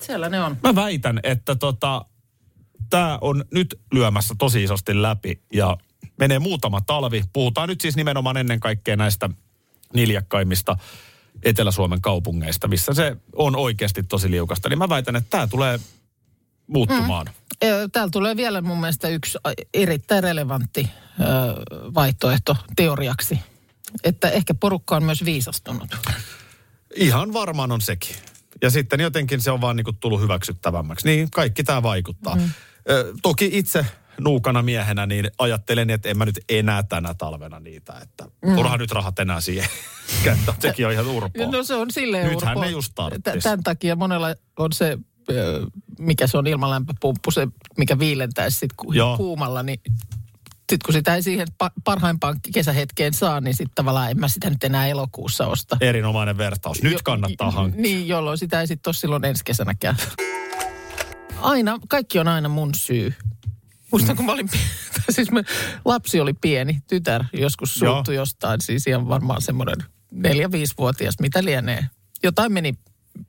[0.00, 0.56] Siellä ne on.
[0.62, 2.04] Mä väitän, että tota,
[2.90, 5.76] tämä on nyt lyömässä tosi isosti läpi ja
[6.18, 7.24] menee muutama talvi.
[7.32, 9.30] Puhutaan nyt siis nimenomaan ennen kaikkea näistä
[9.94, 10.76] niljakkaimmista
[11.42, 14.68] Etelä-Suomen kaupungeista, missä se on oikeasti tosi liukasta.
[14.68, 15.80] Niin mä väitän, että tämä tulee
[16.66, 17.26] muuttumaan.
[17.64, 19.38] Ö, Täällä tulee vielä mun mielestä yksi
[19.74, 20.90] erittäin relevantti
[21.94, 23.38] vaihtoehto teoriaksi.
[24.04, 25.96] Että ehkä porukka on myös viisastunut.
[26.96, 28.16] Ihan varmaan on sekin.
[28.62, 31.06] Ja sitten jotenkin se on vaan niinku tullut hyväksyttävämmäksi.
[31.06, 32.34] Niin kaikki tämä vaikuttaa.
[32.34, 32.50] Mm.
[33.22, 33.86] Toki itse
[34.20, 37.92] nuukana miehenä niin ajattelen, että en mä nyt enää tänä talvena niitä.
[38.02, 38.54] Että mm.
[38.56, 39.68] turha nyt rahat enää siihen.
[40.60, 41.46] Sekin on ihan urpoa.
[41.46, 42.64] No se on silleen Nythän urpo.
[42.66, 43.22] ne just tarttis.
[43.22, 44.98] Tä- Tämän takia monella on se,
[45.98, 48.70] mikä se on ilmalämpöpumppu, se mikä viilentäisi sit
[49.16, 49.80] kuumalla, niin
[50.56, 54.50] sitten kun sitä ei siihen pa- parhaimpaan kesähetkeen saa, niin sitten tavallaan en mä sitä
[54.50, 55.76] nyt enää elokuussa osta.
[55.80, 56.82] Erinomainen vertaus.
[56.82, 57.82] Nyt Jo- kannattaa hankkia.
[57.82, 59.96] Niin, jolloin sitä ei sitten ole silloin ensi kesänäkään.
[61.40, 63.14] Aina, kaikki on aina mun syy.
[63.92, 64.48] Muistan, kun mä olin,
[65.10, 65.42] siis mä,
[65.84, 67.94] lapsi oli pieni, tytär joskus Joo.
[67.94, 69.76] suuttu jostain, siis ihan varmaan semmoinen
[70.10, 71.86] neljä-viisivuotias, mitä lienee.
[72.22, 72.74] Jotain meni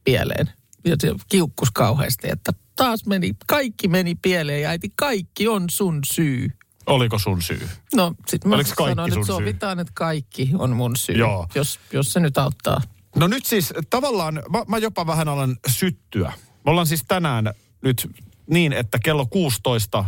[0.04, 0.50] pieleen.
[0.86, 6.00] Ja se kiukkus kauheasti, että taas meni, kaikki meni pieleen ja äiti, kaikki on sun
[6.14, 6.50] syy.
[6.86, 7.70] Oliko sun syy?
[7.96, 9.36] No sitten mä Oliko kaikki sanoin, sun että syy?
[9.36, 11.48] sovitaan, että kaikki on mun syy, Joo.
[11.56, 12.82] Jos, jos se nyt auttaa.
[13.16, 16.34] No nyt siis tavallaan, mä, mä jopa vähän alan syttyä.
[16.66, 18.08] Me ollaan siis tänään nyt
[18.50, 20.06] niin, että kello 16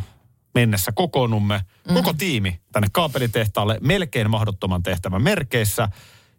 [0.53, 1.93] mennessä kokoonnumme, mm.
[1.93, 5.89] koko tiimi tänne kaapelitehtaalle, melkein mahdottoman tehtävän merkeissä.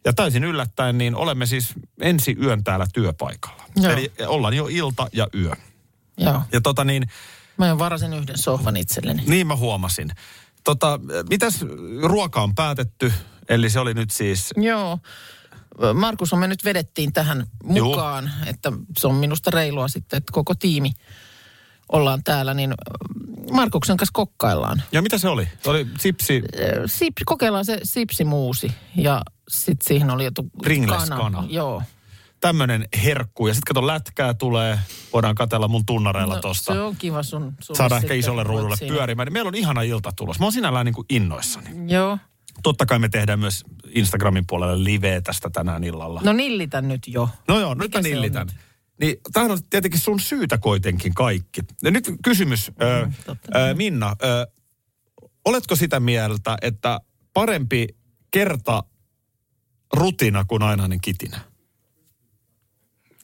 [0.05, 3.65] Ja täysin yllättäen, niin olemme siis ensi yön täällä työpaikalla.
[3.77, 3.93] Joo.
[3.93, 5.53] Eli ollaan jo ilta ja yö.
[6.19, 6.43] Joo.
[6.53, 7.09] Ja tota niin,
[7.59, 9.23] Mä varasin yhden sohvan itselleni.
[9.27, 10.11] niin mä huomasin.
[10.65, 11.65] Tota, mitäs
[12.03, 13.13] ruoka on päätetty?
[13.49, 14.99] Eli se oli nyt siis, Joo.
[15.95, 20.55] Markus on me nyt vedettiin tähän mukaan, että se on minusta reilua sitten, että koko
[20.55, 20.93] tiimi
[21.93, 22.75] ollaan täällä, niin
[23.53, 24.83] Markuksen kanssa kokkaillaan.
[24.93, 25.49] ja mitä se oli?
[25.67, 31.45] Oli sipsi, Ö, Sip, kokeillaan se sipsimuusi ja sitten siihen oli joku Ringles-kana.
[31.49, 31.83] Joo.
[32.41, 33.47] tämmönen herkku.
[33.47, 34.79] Ja sitten kato, lätkää tulee,
[35.13, 36.73] voidaan katella mun tunnareilla no, tosta.
[36.73, 39.33] Se on kiva sun, sulle Saadaan ehkä isolle ruudulle pyörimään.
[39.33, 40.39] Meillä on ihana ilta tulos.
[40.39, 41.71] Mä oon sinällään niin kuin innoissani.
[41.93, 42.19] Joo.
[42.63, 46.21] Totta kai me tehdään myös Instagramin puolelle live tästä tänään illalla.
[46.25, 47.29] No nillitä nyt jo.
[47.49, 48.47] No joo, nyt mä nillitän.
[48.47, 48.57] nyt?
[49.01, 51.61] Niin tämähän on tietenkin sun syytä kuitenkin kaikki.
[51.83, 53.59] Ja nyt kysymys, ö, totta.
[53.59, 54.47] ö, Minna, ö,
[55.45, 57.01] oletko sitä mieltä, että
[57.35, 57.87] parempi
[58.31, 58.85] kerta
[59.93, 61.41] rutina kuin ainainen kitinä?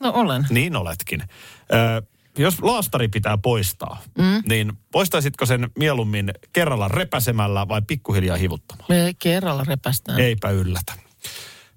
[0.01, 0.47] No olen.
[0.49, 1.21] Niin oletkin.
[1.21, 2.01] Ö,
[2.37, 4.43] jos laastari pitää poistaa, mm.
[4.49, 8.95] niin poistaisitko sen mieluummin kerralla repäsemällä vai pikkuhiljaa hivuttamalla?
[8.95, 10.19] Me kerralla repästään.
[10.19, 10.93] Eipä yllätä.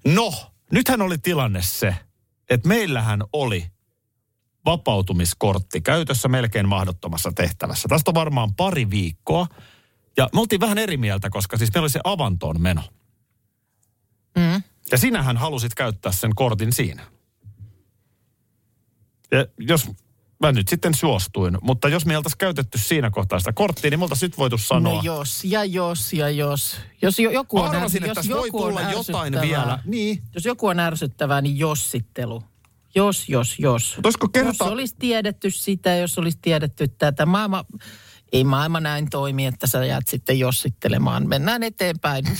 [0.05, 0.33] No,
[0.71, 1.95] nythän oli tilanne se,
[2.49, 3.67] että meillähän oli
[4.65, 7.87] vapautumiskortti käytössä melkein mahdottomassa tehtävässä.
[7.89, 9.47] Tästä on varmaan pari viikkoa.
[10.17, 12.81] Ja me oltiin vähän eri mieltä, koska siis meillä oli se avantoon meno.
[14.35, 14.63] Mm.
[14.91, 17.03] Ja sinähän halusit käyttää sen kortin siinä.
[19.31, 19.91] Ja jos
[20.41, 23.99] mä nyt sitten suostuin, mutta jos me ei oltaisi käytetty siinä kohtaa sitä korttia, niin
[23.99, 24.93] me oltaisiin nyt voitu sanoa.
[24.93, 26.77] No jos ja jos ja jos.
[27.01, 29.79] Jos jo, joku on, Arvasin, jos joku on jotain vielä.
[29.85, 30.23] Niin.
[30.35, 32.43] Jos joku on ärsyttävää, niin jossittelu.
[32.95, 33.97] Jos, jos, jos.
[34.03, 34.65] Olisiko kerta...
[34.65, 37.25] Jos olisi tiedetty sitä, jos olisi tiedetty tätä.
[37.25, 37.49] Mä,
[38.31, 41.27] ei maailma näin toimi, että sä jäät sitten jossittelemaan.
[41.27, 42.25] Mennään eteenpäin.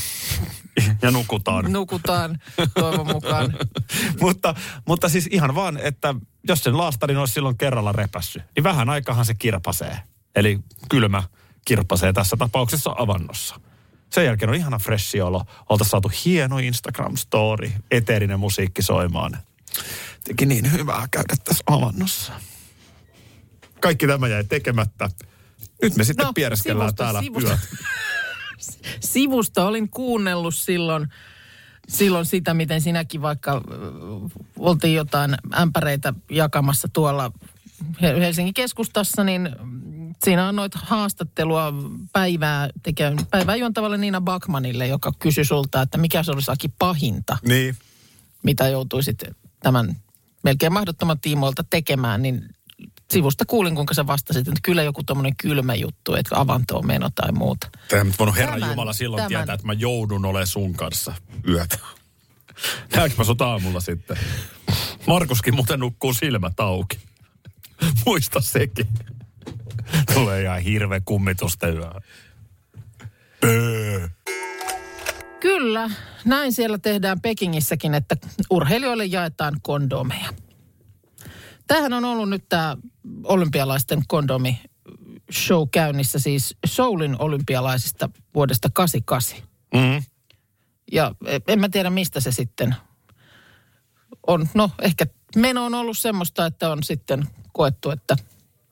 [1.02, 1.72] Ja nukutaan.
[1.72, 2.40] Nukutaan
[2.74, 3.54] toivon mukaan.
[4.22, 4.56] mutta,
[4.88, 6.16] mutta siis ihan vaan, että
[6.48, 10.00] jos sen laastarin olisi silloin kerralla repässy, niin vähän aikahan se kirpasee.
[10.36, 11.24] Eli kylmä
[11.66, 13.60] kirpasee tässä tapauksessa avannossa.
[14.10, 15.46] Sen jälkeen on ihana freshi olo.
[15.70, 19.38] Oltaisiin saatu hieno Instagram-story, eteerinen musiikki soimaan.
[20.24, 22.34] Teki niin hyvää käydä tässä avannossa.
[23.80, 25.10] Kaikki tämä jäi tekemättä.
[25.82, 27.50] Nyt me sitten no, piereskellään täällä sivusta.
[27.50, 27.60] yöt.
[29.14, 31.08] Sivusta olin kuunnellut silloin,
[31.90, 33.62] silloin sitä, miten sinäkin vaikka
[34.60, 37.32] oltiin jotain ämpäreitä jakamassa tuolla
[38.02, 39.50] He- Helsingin keskustassa, niin
[40.24, 41.74] siinä annoit haastattelua
[42.14, 47.76] päivää, tekee, päivää juontavalle Niina Bakmanille, joka kysyi sulta, että mikä se olisi pahinta, Niin.
[48.44, 49.24] mitä joutuisit
[49.60, 49.96] tämän
[50.44, 52.46] melkein mahdottoman tiimoilta tekemään, niin
[53.12, 57.32] sivusta kuulin, kuinka sä vastasit, että kyllä joku tommonen kylmä juttu, että avantoon meno tai
[57.32, 57.70] muuta.
[57.88, 61.14] Tämä nyt voinut Herran Tämän- Jumala silloin tämän- tietää, että mä joudun olemaan sun kanssa
[61.48, 61.78] yötä.
[62.96, 64.18] Näenkö mä sut aamulla sitten?
[65.08, 67.00] Markuskin muuten nukkuu silmät auki.
[68.06, 68.88] Muista sekin.
[70.14, 71.92] Tulee ihan hirveä kummitusten yö.
[73.42, 74.10] Pöö.
[75.40, 75.90] Kyllä,
[76.26, 78.18] näin siellä tehdään Pekingissäkin, että
[78.50, 80.30] urheilijoille jaetaan kondomeja.
[81.68, 82.78] Tämähän on ollut nyt tämä
[83.24, 84.62] olympialaisten kondomi
[85.32, 89.38] show käynnissä, siis Soulin olympialaisista vuodesta 88.
[89.74, 90.04] Mm.
[90.92, 91.16] Ja
[91.48, 92.76] en mä tiedä, mistä se sitten
[94.28, 94.50] on.
[94.54, 98.16] No, ehkä meno on ollut semmoista, että on sitten koettu, että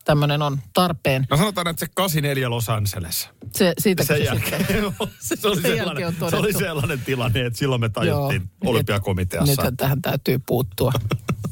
[0.05, 1.27] tämmöinen on tarpeen.
[1.29, 3.29] No sanotaan, että se 84 Los Angeles.
[3.55, 4.93] Se, siitä Sen se jälkeen, sitten-
[5.39, 9.51] se, oli sellainen, se oli sellainen tilanne, että silloin me tajuttiin Joo, olympiakomiteassa.
[9.51, 10.91] Nythän tähän täytyy puuttua.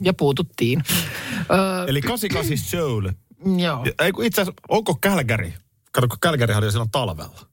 [0.01, 0.83] Ja puututtiin.
[1.88, 3.10] Eli 88 Soul.
[3.57, 3.86] joo.
[3.99, 5.53] Ei itse asiassa, onko Kälkäri?
[5.91, 7.47] Kato, kun Kälkäri oli silloin talvella.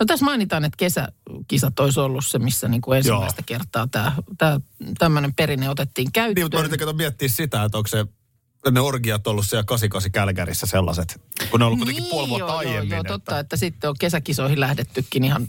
[0.00, 4.60] No tässä mainitaan, että kesäkisat olisi ollut se, missä niin kuin ensimmäistä kertaa tämä, tämä
[4.98, 6.44] tämmöinen perinne otettiin Niin, käyttöön.
[6.44, 8.06] mutta mä yritän miettiä sitä, että onko se
[8.70, 12.48] ne orgiat ollut siellä 88 Kälkärissä sellaiset, kun ne on ollut kuitenkin puoli vuotta Niin,
[12.50, 12.90] joo, aiemmin.
[12.90, 15.48] Joo, joo, että totta, että sitten on kesäkisoihin lähdettykin ihan,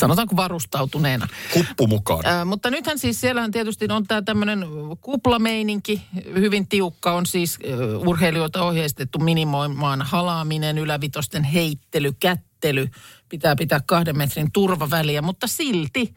[0.00, 1.28] sanotaanko varustautuneena.
[1.52, 2.26] Kuppu mukaan.
[2.26, 4.66] Ää, mutta nythän siis siellähän tietysti on tämä tämmöinen
[5.00, 6.02] kuplameininki,
[6.34, 12.88] hyvin tiukka on siis ö, urheilijoita ohjeistettu minimoimaan halaaminen, ylävitosten heittely, kättely,
[13.28, 16.14] pitää pitää kahden metrin turvaväliä, mutta silti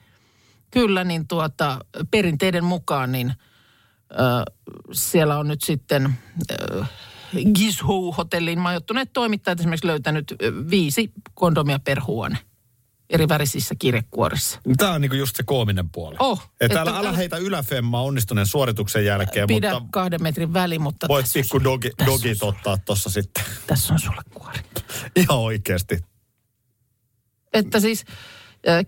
[0.72, 1.80] kyllä niin tuota
[2.12, 3.34] perinteiden mukaan niin
[4.92, 6.18] siellä on nyt sitten
[6.52, 6.86] ö,
[7.56, 10.36] Gizhou-hotellin majoittuneet toimittajat esimerkiksi löytänyt
[10.70, 12.38] viisi kondomia per huone
[13.10, 14.60] eri värisissä kirjekuorissa.
[14.78, 16.16] Tämä on niinku just se koominen puoli.
[16.20, 20.80] Oh, että että älä, älä heitä yläfemmaa onnistuneen suorituksen jälkeen, Pidä mutta kahden metrin väli,
[20.80, 23.44] mutta voit pikku dogi, dogit ottaa tuossa sitten.
[23.68, 24.60] Tässä on sulle kuori.
[25.16, 26.00] Ihan oikeasti.
[27.54, 28.06] Että siis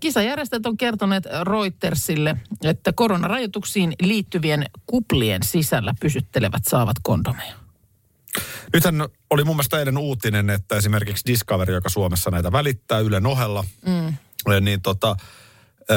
[0.00, 7.61] kisajärjestäjät on kertoneet Reutersille, että koronarajoituksiin liittyvien kuplien sisällä pysyttelevät saavat kondomeja.
[8.72, 8.94] Nythän
[9.30, 14.16] oli mun mielestä eilen uutinen, että esimerkiksi Discovery, joka Suomessa näitä välittää Ylen ohella, mm.
[14.60, 15.16] niin tota,
[15.90, 15.94] ö,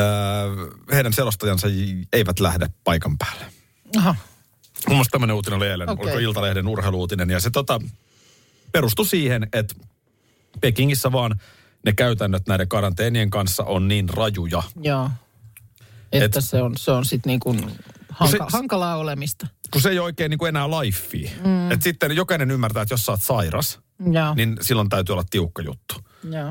[0.91, 1.67] heidän selostajansa
[2.13, 3.45] eivät lähde paikan päälle.
[3.97, 4.15] Aha.
[4.87, 6.03] Mun mielestä tämmöinen uutinen oli eilen, okay.
[6.03, 7.81] oliko Iltalehden urheiluutinen, ja se tota,
[8.71, 9.75] perustui siihen, että
[10.61, 11.39] Pekingissä vaan
[11.85, 14.63] ne käytännöt näiden karanteenien kanssa on niin rajuja.
[14.81, 15.09] Joo.
[16.11, 17.71] Että Et- se on, se on sitten niin kuin
[18.15, 19.47] hanka, se- hankalaa olemista.
[19.71, 21.29] Kun se ei ole oikein niin kuin enää lifea.
[21.43, 21.71] Mm.
[21.71, 23.79] Et sitten jokainen ymmärtää, että jos sä oot sairas,
[24.11, 24.33] Joo.
[24.35, 25.95] niin silloin täytyy olla tiukka juttu.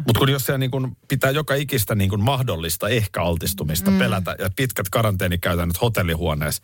[0.06, 3.98] Mutta kun jos siellä niin kun pitää joka ikistä niin kun mahdollista ehkä altistumista mm.
[3.98, 6.62] pelätä ja pitkät karanteenikäytännöt hotellihuoneessa,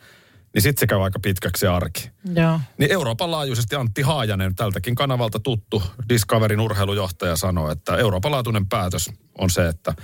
[0.55, 2.11] niin sitten se käy aika pitkäksi se arki.
[2.35, 2.61] Joo.
[2.79, 9.11] Niin Euroopan laajuisesti Antti Haajanen, tältäkin kanavalta tuttu Discoverin urheilujohtaja, sanoi, että Euroopan laatuinen päätös
[9.39, 9.95] on se, että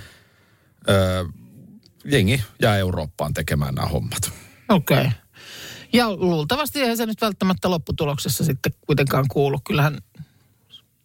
[0.89, 1.25] ö,
[2.05, 4.33] jengi jää Eurooppaan tekemään nämä hommat.
[4.69, 4.97] Okei.
[4.97, 5.11] Okay.
[5.93, 9.59] Ja luultavasti eihän se nyt välttämättä lopputuloksessa sitten kuitenkaan kuulu.
[9.67, 9.97] Kyllähän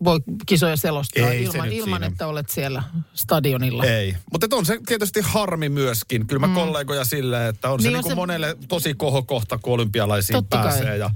[0.04, 2.06] voi kisoja selostaa Ei se ilman, ilman siinä.
[2.06, 2.82] että olet siellä
[3.14, 3.84] stadionilla.
[3.84, 6.26] Ei, mutta on se tietysti harmi myöskin.
[6.26, 6.54] Kyllä mä mm.
[6.54, 10.34] kollegoja silleen, että on se, Niin niin on kuin se- monelle tosi kohokohta, kun olympialaisiin
[10.36, 10.66] Totta kai.
[10.68, 10.96] pääsee.
[10.96, 11.10] Ja,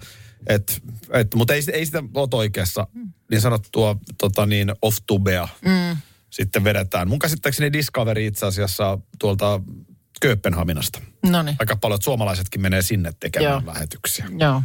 [0.47, 2.87] et, et, mutta ei, ei sitä ole oikeassa
[3.31, 5.97] niin sanottua tota niin, off-tubea mm.
[6.31, 7.09] sitten vedetään.
[7.09, 9.61] Mun käsittääkseni Discovery itse asiassa tuolta
[10.20, 11.00] Kööpenhaminasta.
[11.26, 11.57] No niin.
[11.59, 13.74] Aika paljon suomalaisetkin menee sinne tekemään Joo.
[13.74, 14.26] lähetyksiä.
[14.38, 14.62] Joo.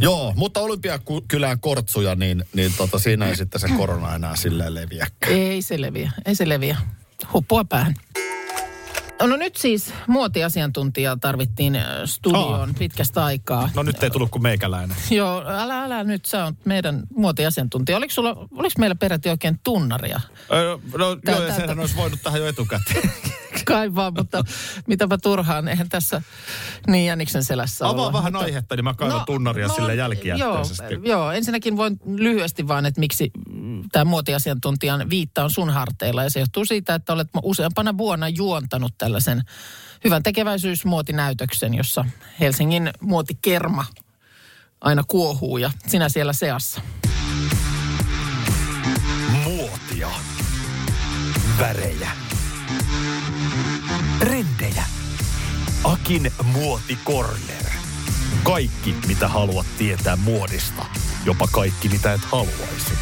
[0.00, 5.32] Joo, mutta Olympiakylään kortsuja, niin, niin tota, siinä ei sitten se korona enää silleen leviäkään.
[5.32, 6.12] Ei se leviä.
[6.24, 6.76] Ei se leviä.
[7.32, 7.94] Huppua päähän.
[9.22, 13.70] No nyt siis muotiasiantuntijaa tarvittiin äh, studioon pitkästä aikaa.
[13.74, 14.96] No nyt ei tullut kuin meikäläinen.
[15.10, 17.96] Joo, älä, älä nyt, sä oot meidän muotiasiantuntija.
[17.98, 20.20] Oliko, sulla, oliko meillä peräti oikein tunnaria?
[20.52, 23.12] Öö, no Tää- joo, tää- sehän olisi voinut tähän jo etukäteen.
[23.68, 24.44] Kai vaan, mutta
[24.86, 26.22] mitäpä turhaan, eihän tässä
[26.86, 28.12] niin jäniksen selässä Avaa olla.
[28.12, 30.94] vähän mutta- aihetta, niin mä kaivan tunnaria sille jälkijättöisesti.
[30.94, 33.30] Joo, joo, ensinnäkin voin lyhyesti vaan, että miksi
[33.92, 36.22] tämä muotiasiantuntijan viitta on sun harteilla.
[36.22, 39.42] Ja se johtuu siitä, että olet useampana vuonna juontanut tällaisen
[40.04, 42.04] hyvän tekeväisyysmuotinäytöksen, jossa
[42.40, 43.84] Helsingin muotikerma
[44.80, 46.80] aina kuohuu ja sinä siellä seassa.
[49.44, 50.10] Muotia.
[51.58, 52.10] Värejä.
[54.18, 54.84] Trendejä.
[55.84, 57.64] Akin muotikorner.
[58.42, 60.86] Kaikki, mitä haluat tietää muodista.
[61.24, 62.94] Jopa kaikki, mitä et haluaisi.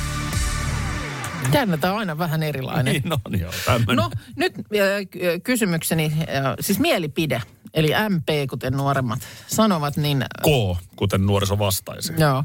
[1.52, 2.92] Jännä, tämä on aina vähän erilainen.
[2.92, 3.96] Niin on joo, tämmönen.
[3.96, 4.62] No nyt äh,
[5.10, 7.42] ky- kysymykseni, äh, siis mielipide,
[7.74, 12.12] eli MP, kuten nuoremmat sanovat, niin äh, K, kuten nuoriso vastaisi.
[12.18, 12.44] joo,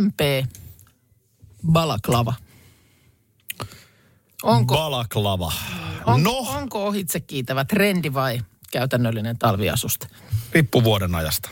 [0.00, 0.48] MP,
[1.72, 2.34] balaklava.
[4.46, 5.52] Onko, Balaklava.
[6.06, 8.40] on, no, onko ohitse kiitävä trendi vai
[8.72, 10.06] käytännöllinen talviasuste?
[10.52, 11.48] riippuu vuoden ajasta.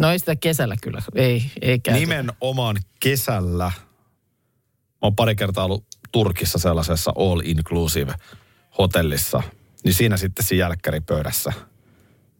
[0.00, 2.00] No ei sitä kesällä kyllä, ei, ei käytetä.
[2.00, 3.64] Nimenomaan kesällä.
[3.64, 8.14] Mä oon pari kertaa ollut Turkissa sellaisessa all inclusive
[8.78, 9.42] hotellissa.
[9.84, 11.52] Niin siinä sitten siinä jälkkäripöydässä,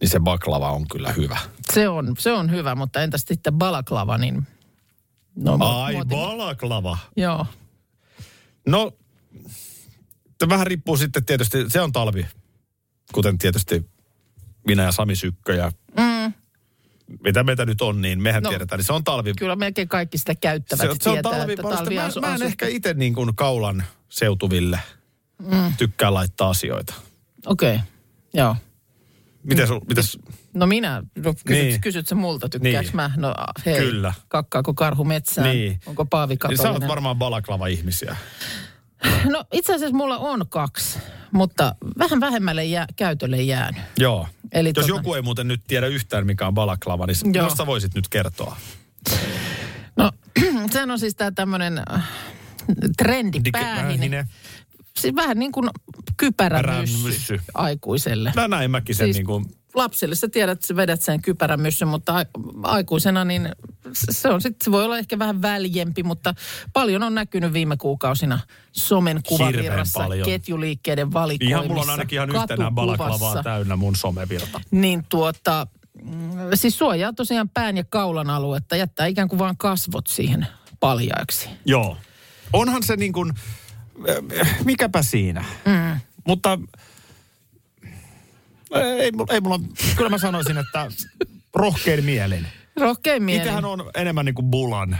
[0.00, 1.38] niin se baklava on kyllä hyvä.
[1.72, 4.46] Se on, se on hyvä, mutta entäs sitten balaklava, niin...
[5.36, 6.98] No, Ai, muoti- balaklava.
[7.16, 7.46] Joo,
[8.66, 8.92] No,
[10.48, 12.26] vähän riippuu sitten tietysti, se on talvi,
[13.12, 13.90] kuten tietysti
[14.66, 16.32] minä ja Sami Sykkö ja mm.
[17.24, 19.34] mitä meitä nyt on, niin mehän No, tiedetään, niin se on talvi.
[19.34, 20.80] kyllä melkein kaikki sitä käyttävät.
[20.80, 23.84] Se, se on tietää, talvi, että mä, mä, mä en ehkä itse niin kuin kaulan
[24.08, 24.80] seutuville
[25.38, 25.72] mm.
[25.78, 26.94] tykkää laittaa asioita.
[27.46, 27.86] Okei, okay.
[28.34, 28.56] joo.
[29.42, 30.18] Miten sul, mites,
[30.54, 31.80] No minä, no kysyt, niin.
[31.80, 32.96] Kysyt sä multa, tykkääks Niin.
[32.96, 33.10] mä?
[33.16, 33.34] No
[33.66, 34.14] hei, Kyllä.
[34.28, 35.50] kakkaako karhu metsään?
[35.50, 35.80] Niin.
[35.86, 38.16] Onko paavi niin sä oot varmaan balaklava-ihmisiä.
[39.32, 40.98] No itse asiassa mulla on kaksi,
[41.32, 43.82] mutta vähän vähemmälle jää, käytölle jäänyt.
[43.98, 44.28] Joo.
[44.52, 47.44] Eli Jos tota- joku ei muuten nyt tiedä yhtään, mikä on balaklava, niin Joo.
[47.46, 48.56] jos sä voisit nyt kertoa.
[49.96, 50.10] No
[50.72, 52.02] sehän on siis tää tämmönen äh,
[52.96, 53.82] trendi Dik- päähine.
[53.82, 54.26] päähine.
[54.96, 55.70] Siis vähän niin kuin
[56.16, 58.32] kypärämyssy aikuiselle.
[58.36, 61.88] No näin mäkin sen Siis- niin kuin, lapselle sä tiedät, että sä vedät sen kypärämyssyn,
[61.88, 62.26] mutta
[62.62, 63.48] aikuisena niin
[63.94, 66.34] se- on sitten, se voi olla ehkä vähän väljempi, mutta
[66.72, 68.40] paljon on näkynyt viime kuukausina
[68.72, 74.60] somen kuvavirrassa, ketjuliikkeiden valikoimissa, ihan mulla on ainakin ihan yhtenään balaklavaa täynnä mun somevirta.
[74.70, 75.66] Niin tuota,
[76.02, 80.46] mm, siis suojaa tosiaan pään ja kaulan aluetta, jättää ikään kuin vaan kasvot siihen
[80.80, 81.48] paljaiksi.
[81.64, 81.96] Joo.
[82.52, 83.32] Onhan se niin kuin,
[84.40, 85.44] äh, mikäpä siinä.
[85.66, 86.00] Mm.
[86.26, 86.58] Mutta
[89.00, 89.60] ei, mulla- ei mulla,
[89.96, 90.86] kyllä mä sanoisin, että
[91.54, 92.46] rohkein mielin.
[92.80, 93.38] Rohkein mieli.
[93.40, 94.98] Itsehän on enemmän niin kuin bulan,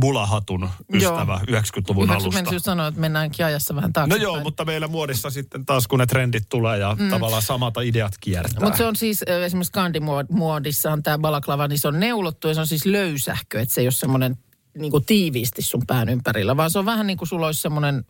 [0.00, 2.38] bulahatun ystävä 90-luvun Ihan alusta.
[2.38, 4.22] menisin just sanoa, että mennäänkin ajassa vähän No taaksepäin.
[4.22, 7.08] joo, mutta meillä muodissa sitten taas kun ne trendit tulee ja mm.
[7.10, 8.60] tavallaan samat ideat kiertää.
[8.64, 12.60] Mutta se on siis esimerkiksi skandimuodissa on tämä balaklava, niin se on neulottu ja se
[12.60, 14.36] on siis löysähkö, että se ei ole semmoinen
[14.78, 18.04] niin kuin tiiviisti sun pään ympärillä, vaan se on vähän niin kuin sulla olisi semmoinen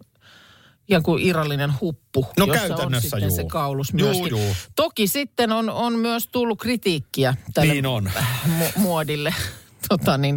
[1.03, 3.49] kuin irrallinen huppu, No jossa on käytännössä se juu.
[3.49, 4.31] kaulus Juu, myöskin.
[4.31, 4.57] juu.
[4.77, 8.11] Toki sitten on, on myös tullut kritiikkiä tälle Niin on.
[8.47, 9.35] mu- muodille.
[9.89, 10.37] tota niin,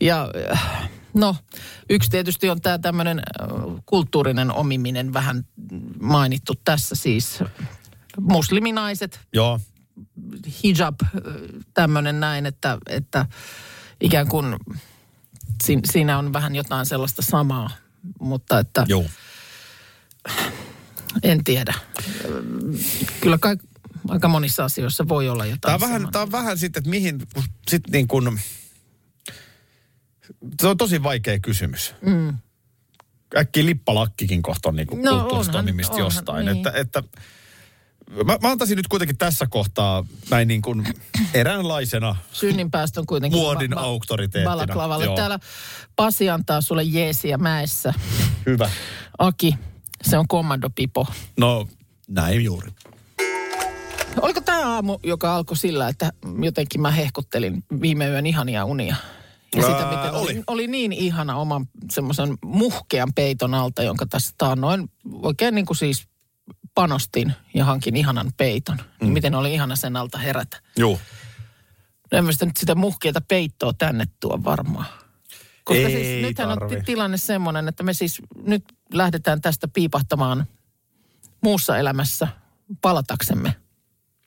[0.00, 0.28] ja
[1.14, 1.36] no,
[1.90, 3.22] yksi tietysti on tämä tämmöinen
[3.86, 5.46] kulttuurinen omiminen vähän
[6.00, 7.38] mainittu tässä siis.
[8.20, 9.60] Musliminaiset Joo,
[10.64, 11.00] hijab,
[11.74, 13.26] tämmöinen näin, että, että
[14.00, 14.56] ikään kuin
[15.64, 17.70] si, siinä on vähän jotain sellaista samaa,
[18.20, 19.04] mutta että joo.
[21.22, 21.74] En tiedä.
[23.20, 23.56] Kyllä kai,
[24.08, 27.22] aika monissa asioissa voi olla jotain Tämä on, vähän, tämä on vähän sitten, että mihin,
[27.70, 28.40] sitten niin kuin,
[30.60, 31.94] se on tosi vaikea kysymys.
[32.06, 32.38] Mm.
[33.36, 36.46] Äkkiä lippalakkikin kohta on niin kuin No, kulttuurista onhan- jostain.
[36.46, 36.56] niin.
[36.56, 37.02] Että, että
[38.24, 40.84] mä, mä antaisin nyt kuitenkin tässä kohtaa näin niin kuin
[41.34, 44.50] eräänlaisena Synninpäästö on kuitenkin muodin auktoriteettina.
[44.50, 45.04] balaklavalle.
[45.04, 45.16] Joo.
[45.16, 45.38] Täällä
[45.96, 47.94] Pasi antaa sulle jeesiä mäessä.
[48.46, 48.70] Hyvä.
[49.18, 49.54] Aki,
[50.02, 51.06] se on kommandopipo.
[51.38, 51.66] No
[52.08, 52.70] näin juuri.
[54.20, 58.96] Oliko tämä aamu, joka alkoi sillä, että jotenkin mä hehkuttelin viime yön ihania unia?
[59.56, 60.32] Ja sitä, miten oli.
[60.32, 60.42] oli.
[60.46, 64.90] oli niin ihana oman semmoisen muhkean peiton alta, jonka tässä taannoin
[65.22, 66.08] oikein niin kuin siis
[66.74, 68.78] panostin ja hankin ihanan peiton.
[69.02, 69.08] Mm.
[69.08, 70.60] Miten oli ihana sen alta herätä.
[70.76, 70.98] Joo.
[72.12, 74.86] No en mä sitä nyt sitä muhkeata peittoa tänne tuo varmaan.
[75.64, 76.74] Koska Ei siis nythän tarvi.
[76.74, 80.46] on ti- tilanne semmoinen, että me siis nyt lähdetään tästä piipahtamaan
[81.42, 82.28] muussa elämässä
[82.80, 83.54] palataksemme.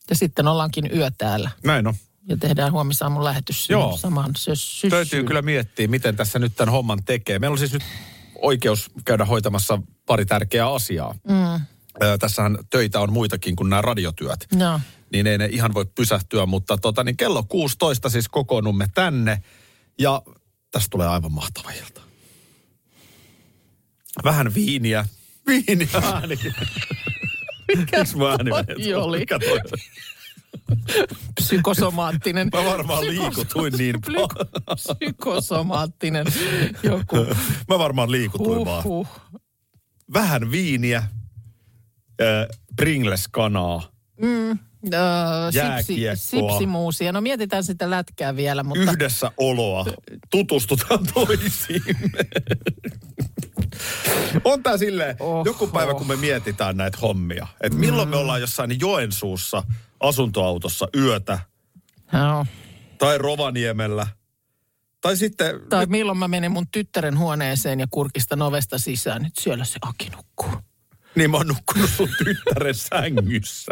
[0.10, 1.94] Ja sitten ollaankin yö täällä Näin on.
[2.28, 3.98] ja tehdään huomisaamun lähetys Joo.
[3.98, 4.92] Samaan syssyyn.
[4.92, 7.40] Täytyy kyllä miettiä, miten tässä nyt tämän homman tekee.
[7.40, 7.84] Meillä on siis nyt
[8.42, 11.16] oikeus käydä hoitamassa pari tärkeää asiaa.
[11.28, 11.66] Mm.
[12.20, 14.48] Tässähän töitä on muitakin kuin nämä radiotyöt.
[14.60, 14.80] Joo.
[15.12, 19.42] Niin ei ne ihan voi pysähtyä, mutta tota, niin kello 16 siis kokoonnumme tänne.
[20.00, 20.22] Ja
[20.76, 22.02] tästä tulee aivan mahtava ilta.
[24.24, 25.06] Vähän viiniä.
[25.48, 25.88] Viiniä.
[26.14, 26.40] Ääni.
[27.78, 29.06] Mikä Miksi mun ääni menee toi tuolla?
[29.06, 29.20] oli?
[29.20, 29.60] Mikä toi?
[31.36, 32.50] Psykosomaattinen.
[32.54, 34.30] Mä varmaan liikutuin niin paljon.
[34.76, 36.26] Psykosomaattinen
[36.84, 37.16] joku.
[37.70, 38.84] Mä varmaan liikutuin vaan.
[38.84, 39.08] Huhhuh.
[40.14, 41.08] Vähän viiniä, äh,
[42.76, 43.92] Pringles-kanaa.
[44.94, 47.12] Öö, sipsi, sipsimuusia.
[47.12, 48.92] No mietitään sitä lätkää vielä, mutta...
[48.92, 49.86] Yhdessä oloa.
[50.32, 52.10] Tutustutaan toisiimme.
[54.44, 55.44] On tää silleen, Oho.
[55.46, 59.64] joku päivä kun me mietitään näitä hommia, että milloin me ollaan jossain Joensuussa
[60.00, 61.40] asuntoautossa yötä,
[62.14, 62.46] Joo.
[62.98, 64.08] tai Rovaniemellä,
[65.02, 69.66] tai sitten, Tai milloin mä menen mun tyttären huoneeseen ja kurkistan ovesta sisään, nyt siellä
[69.66, 70.52] se Aki nukkuu.
[71.16, 73.72] niin mä oon nukkunut sun tyttären sängyssä.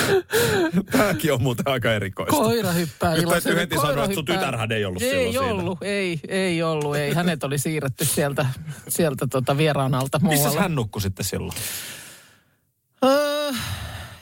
[0.92, 2.36] Tämäkin on muuten aika erikoista.
[2.36, 5.62] Koira hyppää Nyt täytyy heti Koira sanoa, että sun tytärhän ei ollut ei silloin siinä.
[5.62, 7.14] ollut, ei, ei ollut, ei.
[7.14, 8.46] Hänet oli siirretty sieltä,
[8.88, 10.60] sieltä tota vieraan alta Missä muualle.
[10.60, 11.58] hän nukkui sitten silloin?
[13.04, 13.50] Öö,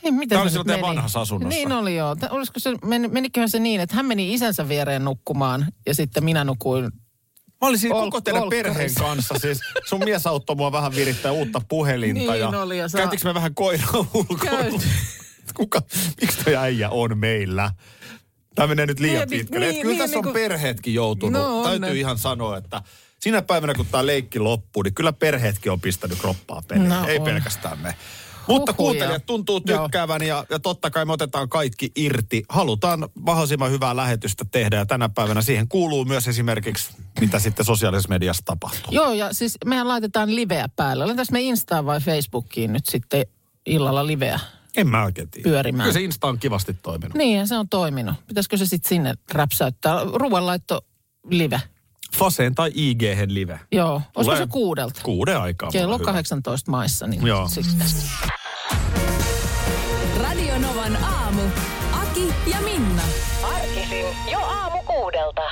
[0.02, 1.48] ei, miten Tämä oli silloin teidän vanhassa asunnossa.
[1.58, 2.16] Niin oli joo.
[2.30, 6.44] Olisiko se, meni, meniköhän se niin, että hän meni isänsä viereen nukkumaan ja sitten minä
[6.44, 6.84] nukuin.
[7.60, 8.68] Mä olin siinä Ol- koko teidän olkkarissa.
[8.72, 9.34] perheen kanssa.
[9.38, 12.32] Siis sun mies auttoi mua vähän virittää uutta puhelinta.
[12.32, 14.50] Niin ja oli, ja sä- Käytiinkö me vähän koiraa ulkona?
[14.50, 14.88] Käyt.
[15.55, 15.82] Kuka,
[16.20, 17.70] miksi toi äijä on meillä?
[18.55, 19.66] Tämä menee nyt liian Niin, pitkälle.
[19.66, 21.42] niin, Niin, kyllä niin, tässä niin on kuin- perheetkin joutunut.
[21.42, 21.98] No on Täytyy ne.
[22.01, 22.82] ihan sanoa, että
[23.20, 26.88] sinä päivänä kun tämä leikki loppuu, niin kyllä perheetkin on pistänyt kroppaa peliin.
[26.88, 27.24] No Ei on.
[27.24, 27.94] pelkästään me.
[28.48, 28.76] Mutta Huhhuja.
[28.76, 32.42] kuuntelijat tuntuu tykkäävän ja, ja totta kai me otetaan kaikki irti.
[32.48, 38.09] Halutaan mahdollisimman hyvää lähetystä tehdä ja tänä päivänä siihen kuuluu myös esimerkiksi, mitä sitten sosiaalisessa
[38.09, 38.94] mediassa tapahtuu.
[38.94, 41.05] Joo, ja siis mehän laitetaan liveä päälle.
[41.07, 43.26] Laitetaan me Instaan vai Facebookiin nyt sitten
[43.66, 44.40] illalla liveä?
[44.76, 45.48] En mä oikein tiedä.
[45.48, 45.84] Pyörimään.
[45.84, 47.14] Kyllä se Insta on kivasti toiminut.
[47.16, 48.14] Niin, se on toiminut.
[48.26, 49.94] Pitäisikö se sitten sinne räpsäyttää?
[50.14, 50.80] Ruoanlaitto
[51.30, 51.60] live.
[52.18, 53.60] Faseen tai ig live.
[53.72, 54.02] Joo.
[54.16, 55.00] Olisiko se kuudelta?
[55.02, 55.70] Kuuden aikaa.
[55.70, 56.12] Kello mulla on hyvä.
[56.12, 57.06] 18 maissa.
[57.06, 57.48] Niin Joo.
[57.48, 57.86] Sitten.
[60.22, 61.42] Radio Novan aamu.
[61.92, 63.02] Aki ja Minna.
[63.42, 65.42] Arkisin jo aamu kuudelta.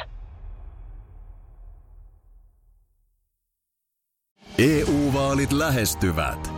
[4.58, 6.57] EU-vaalit lähestyvät.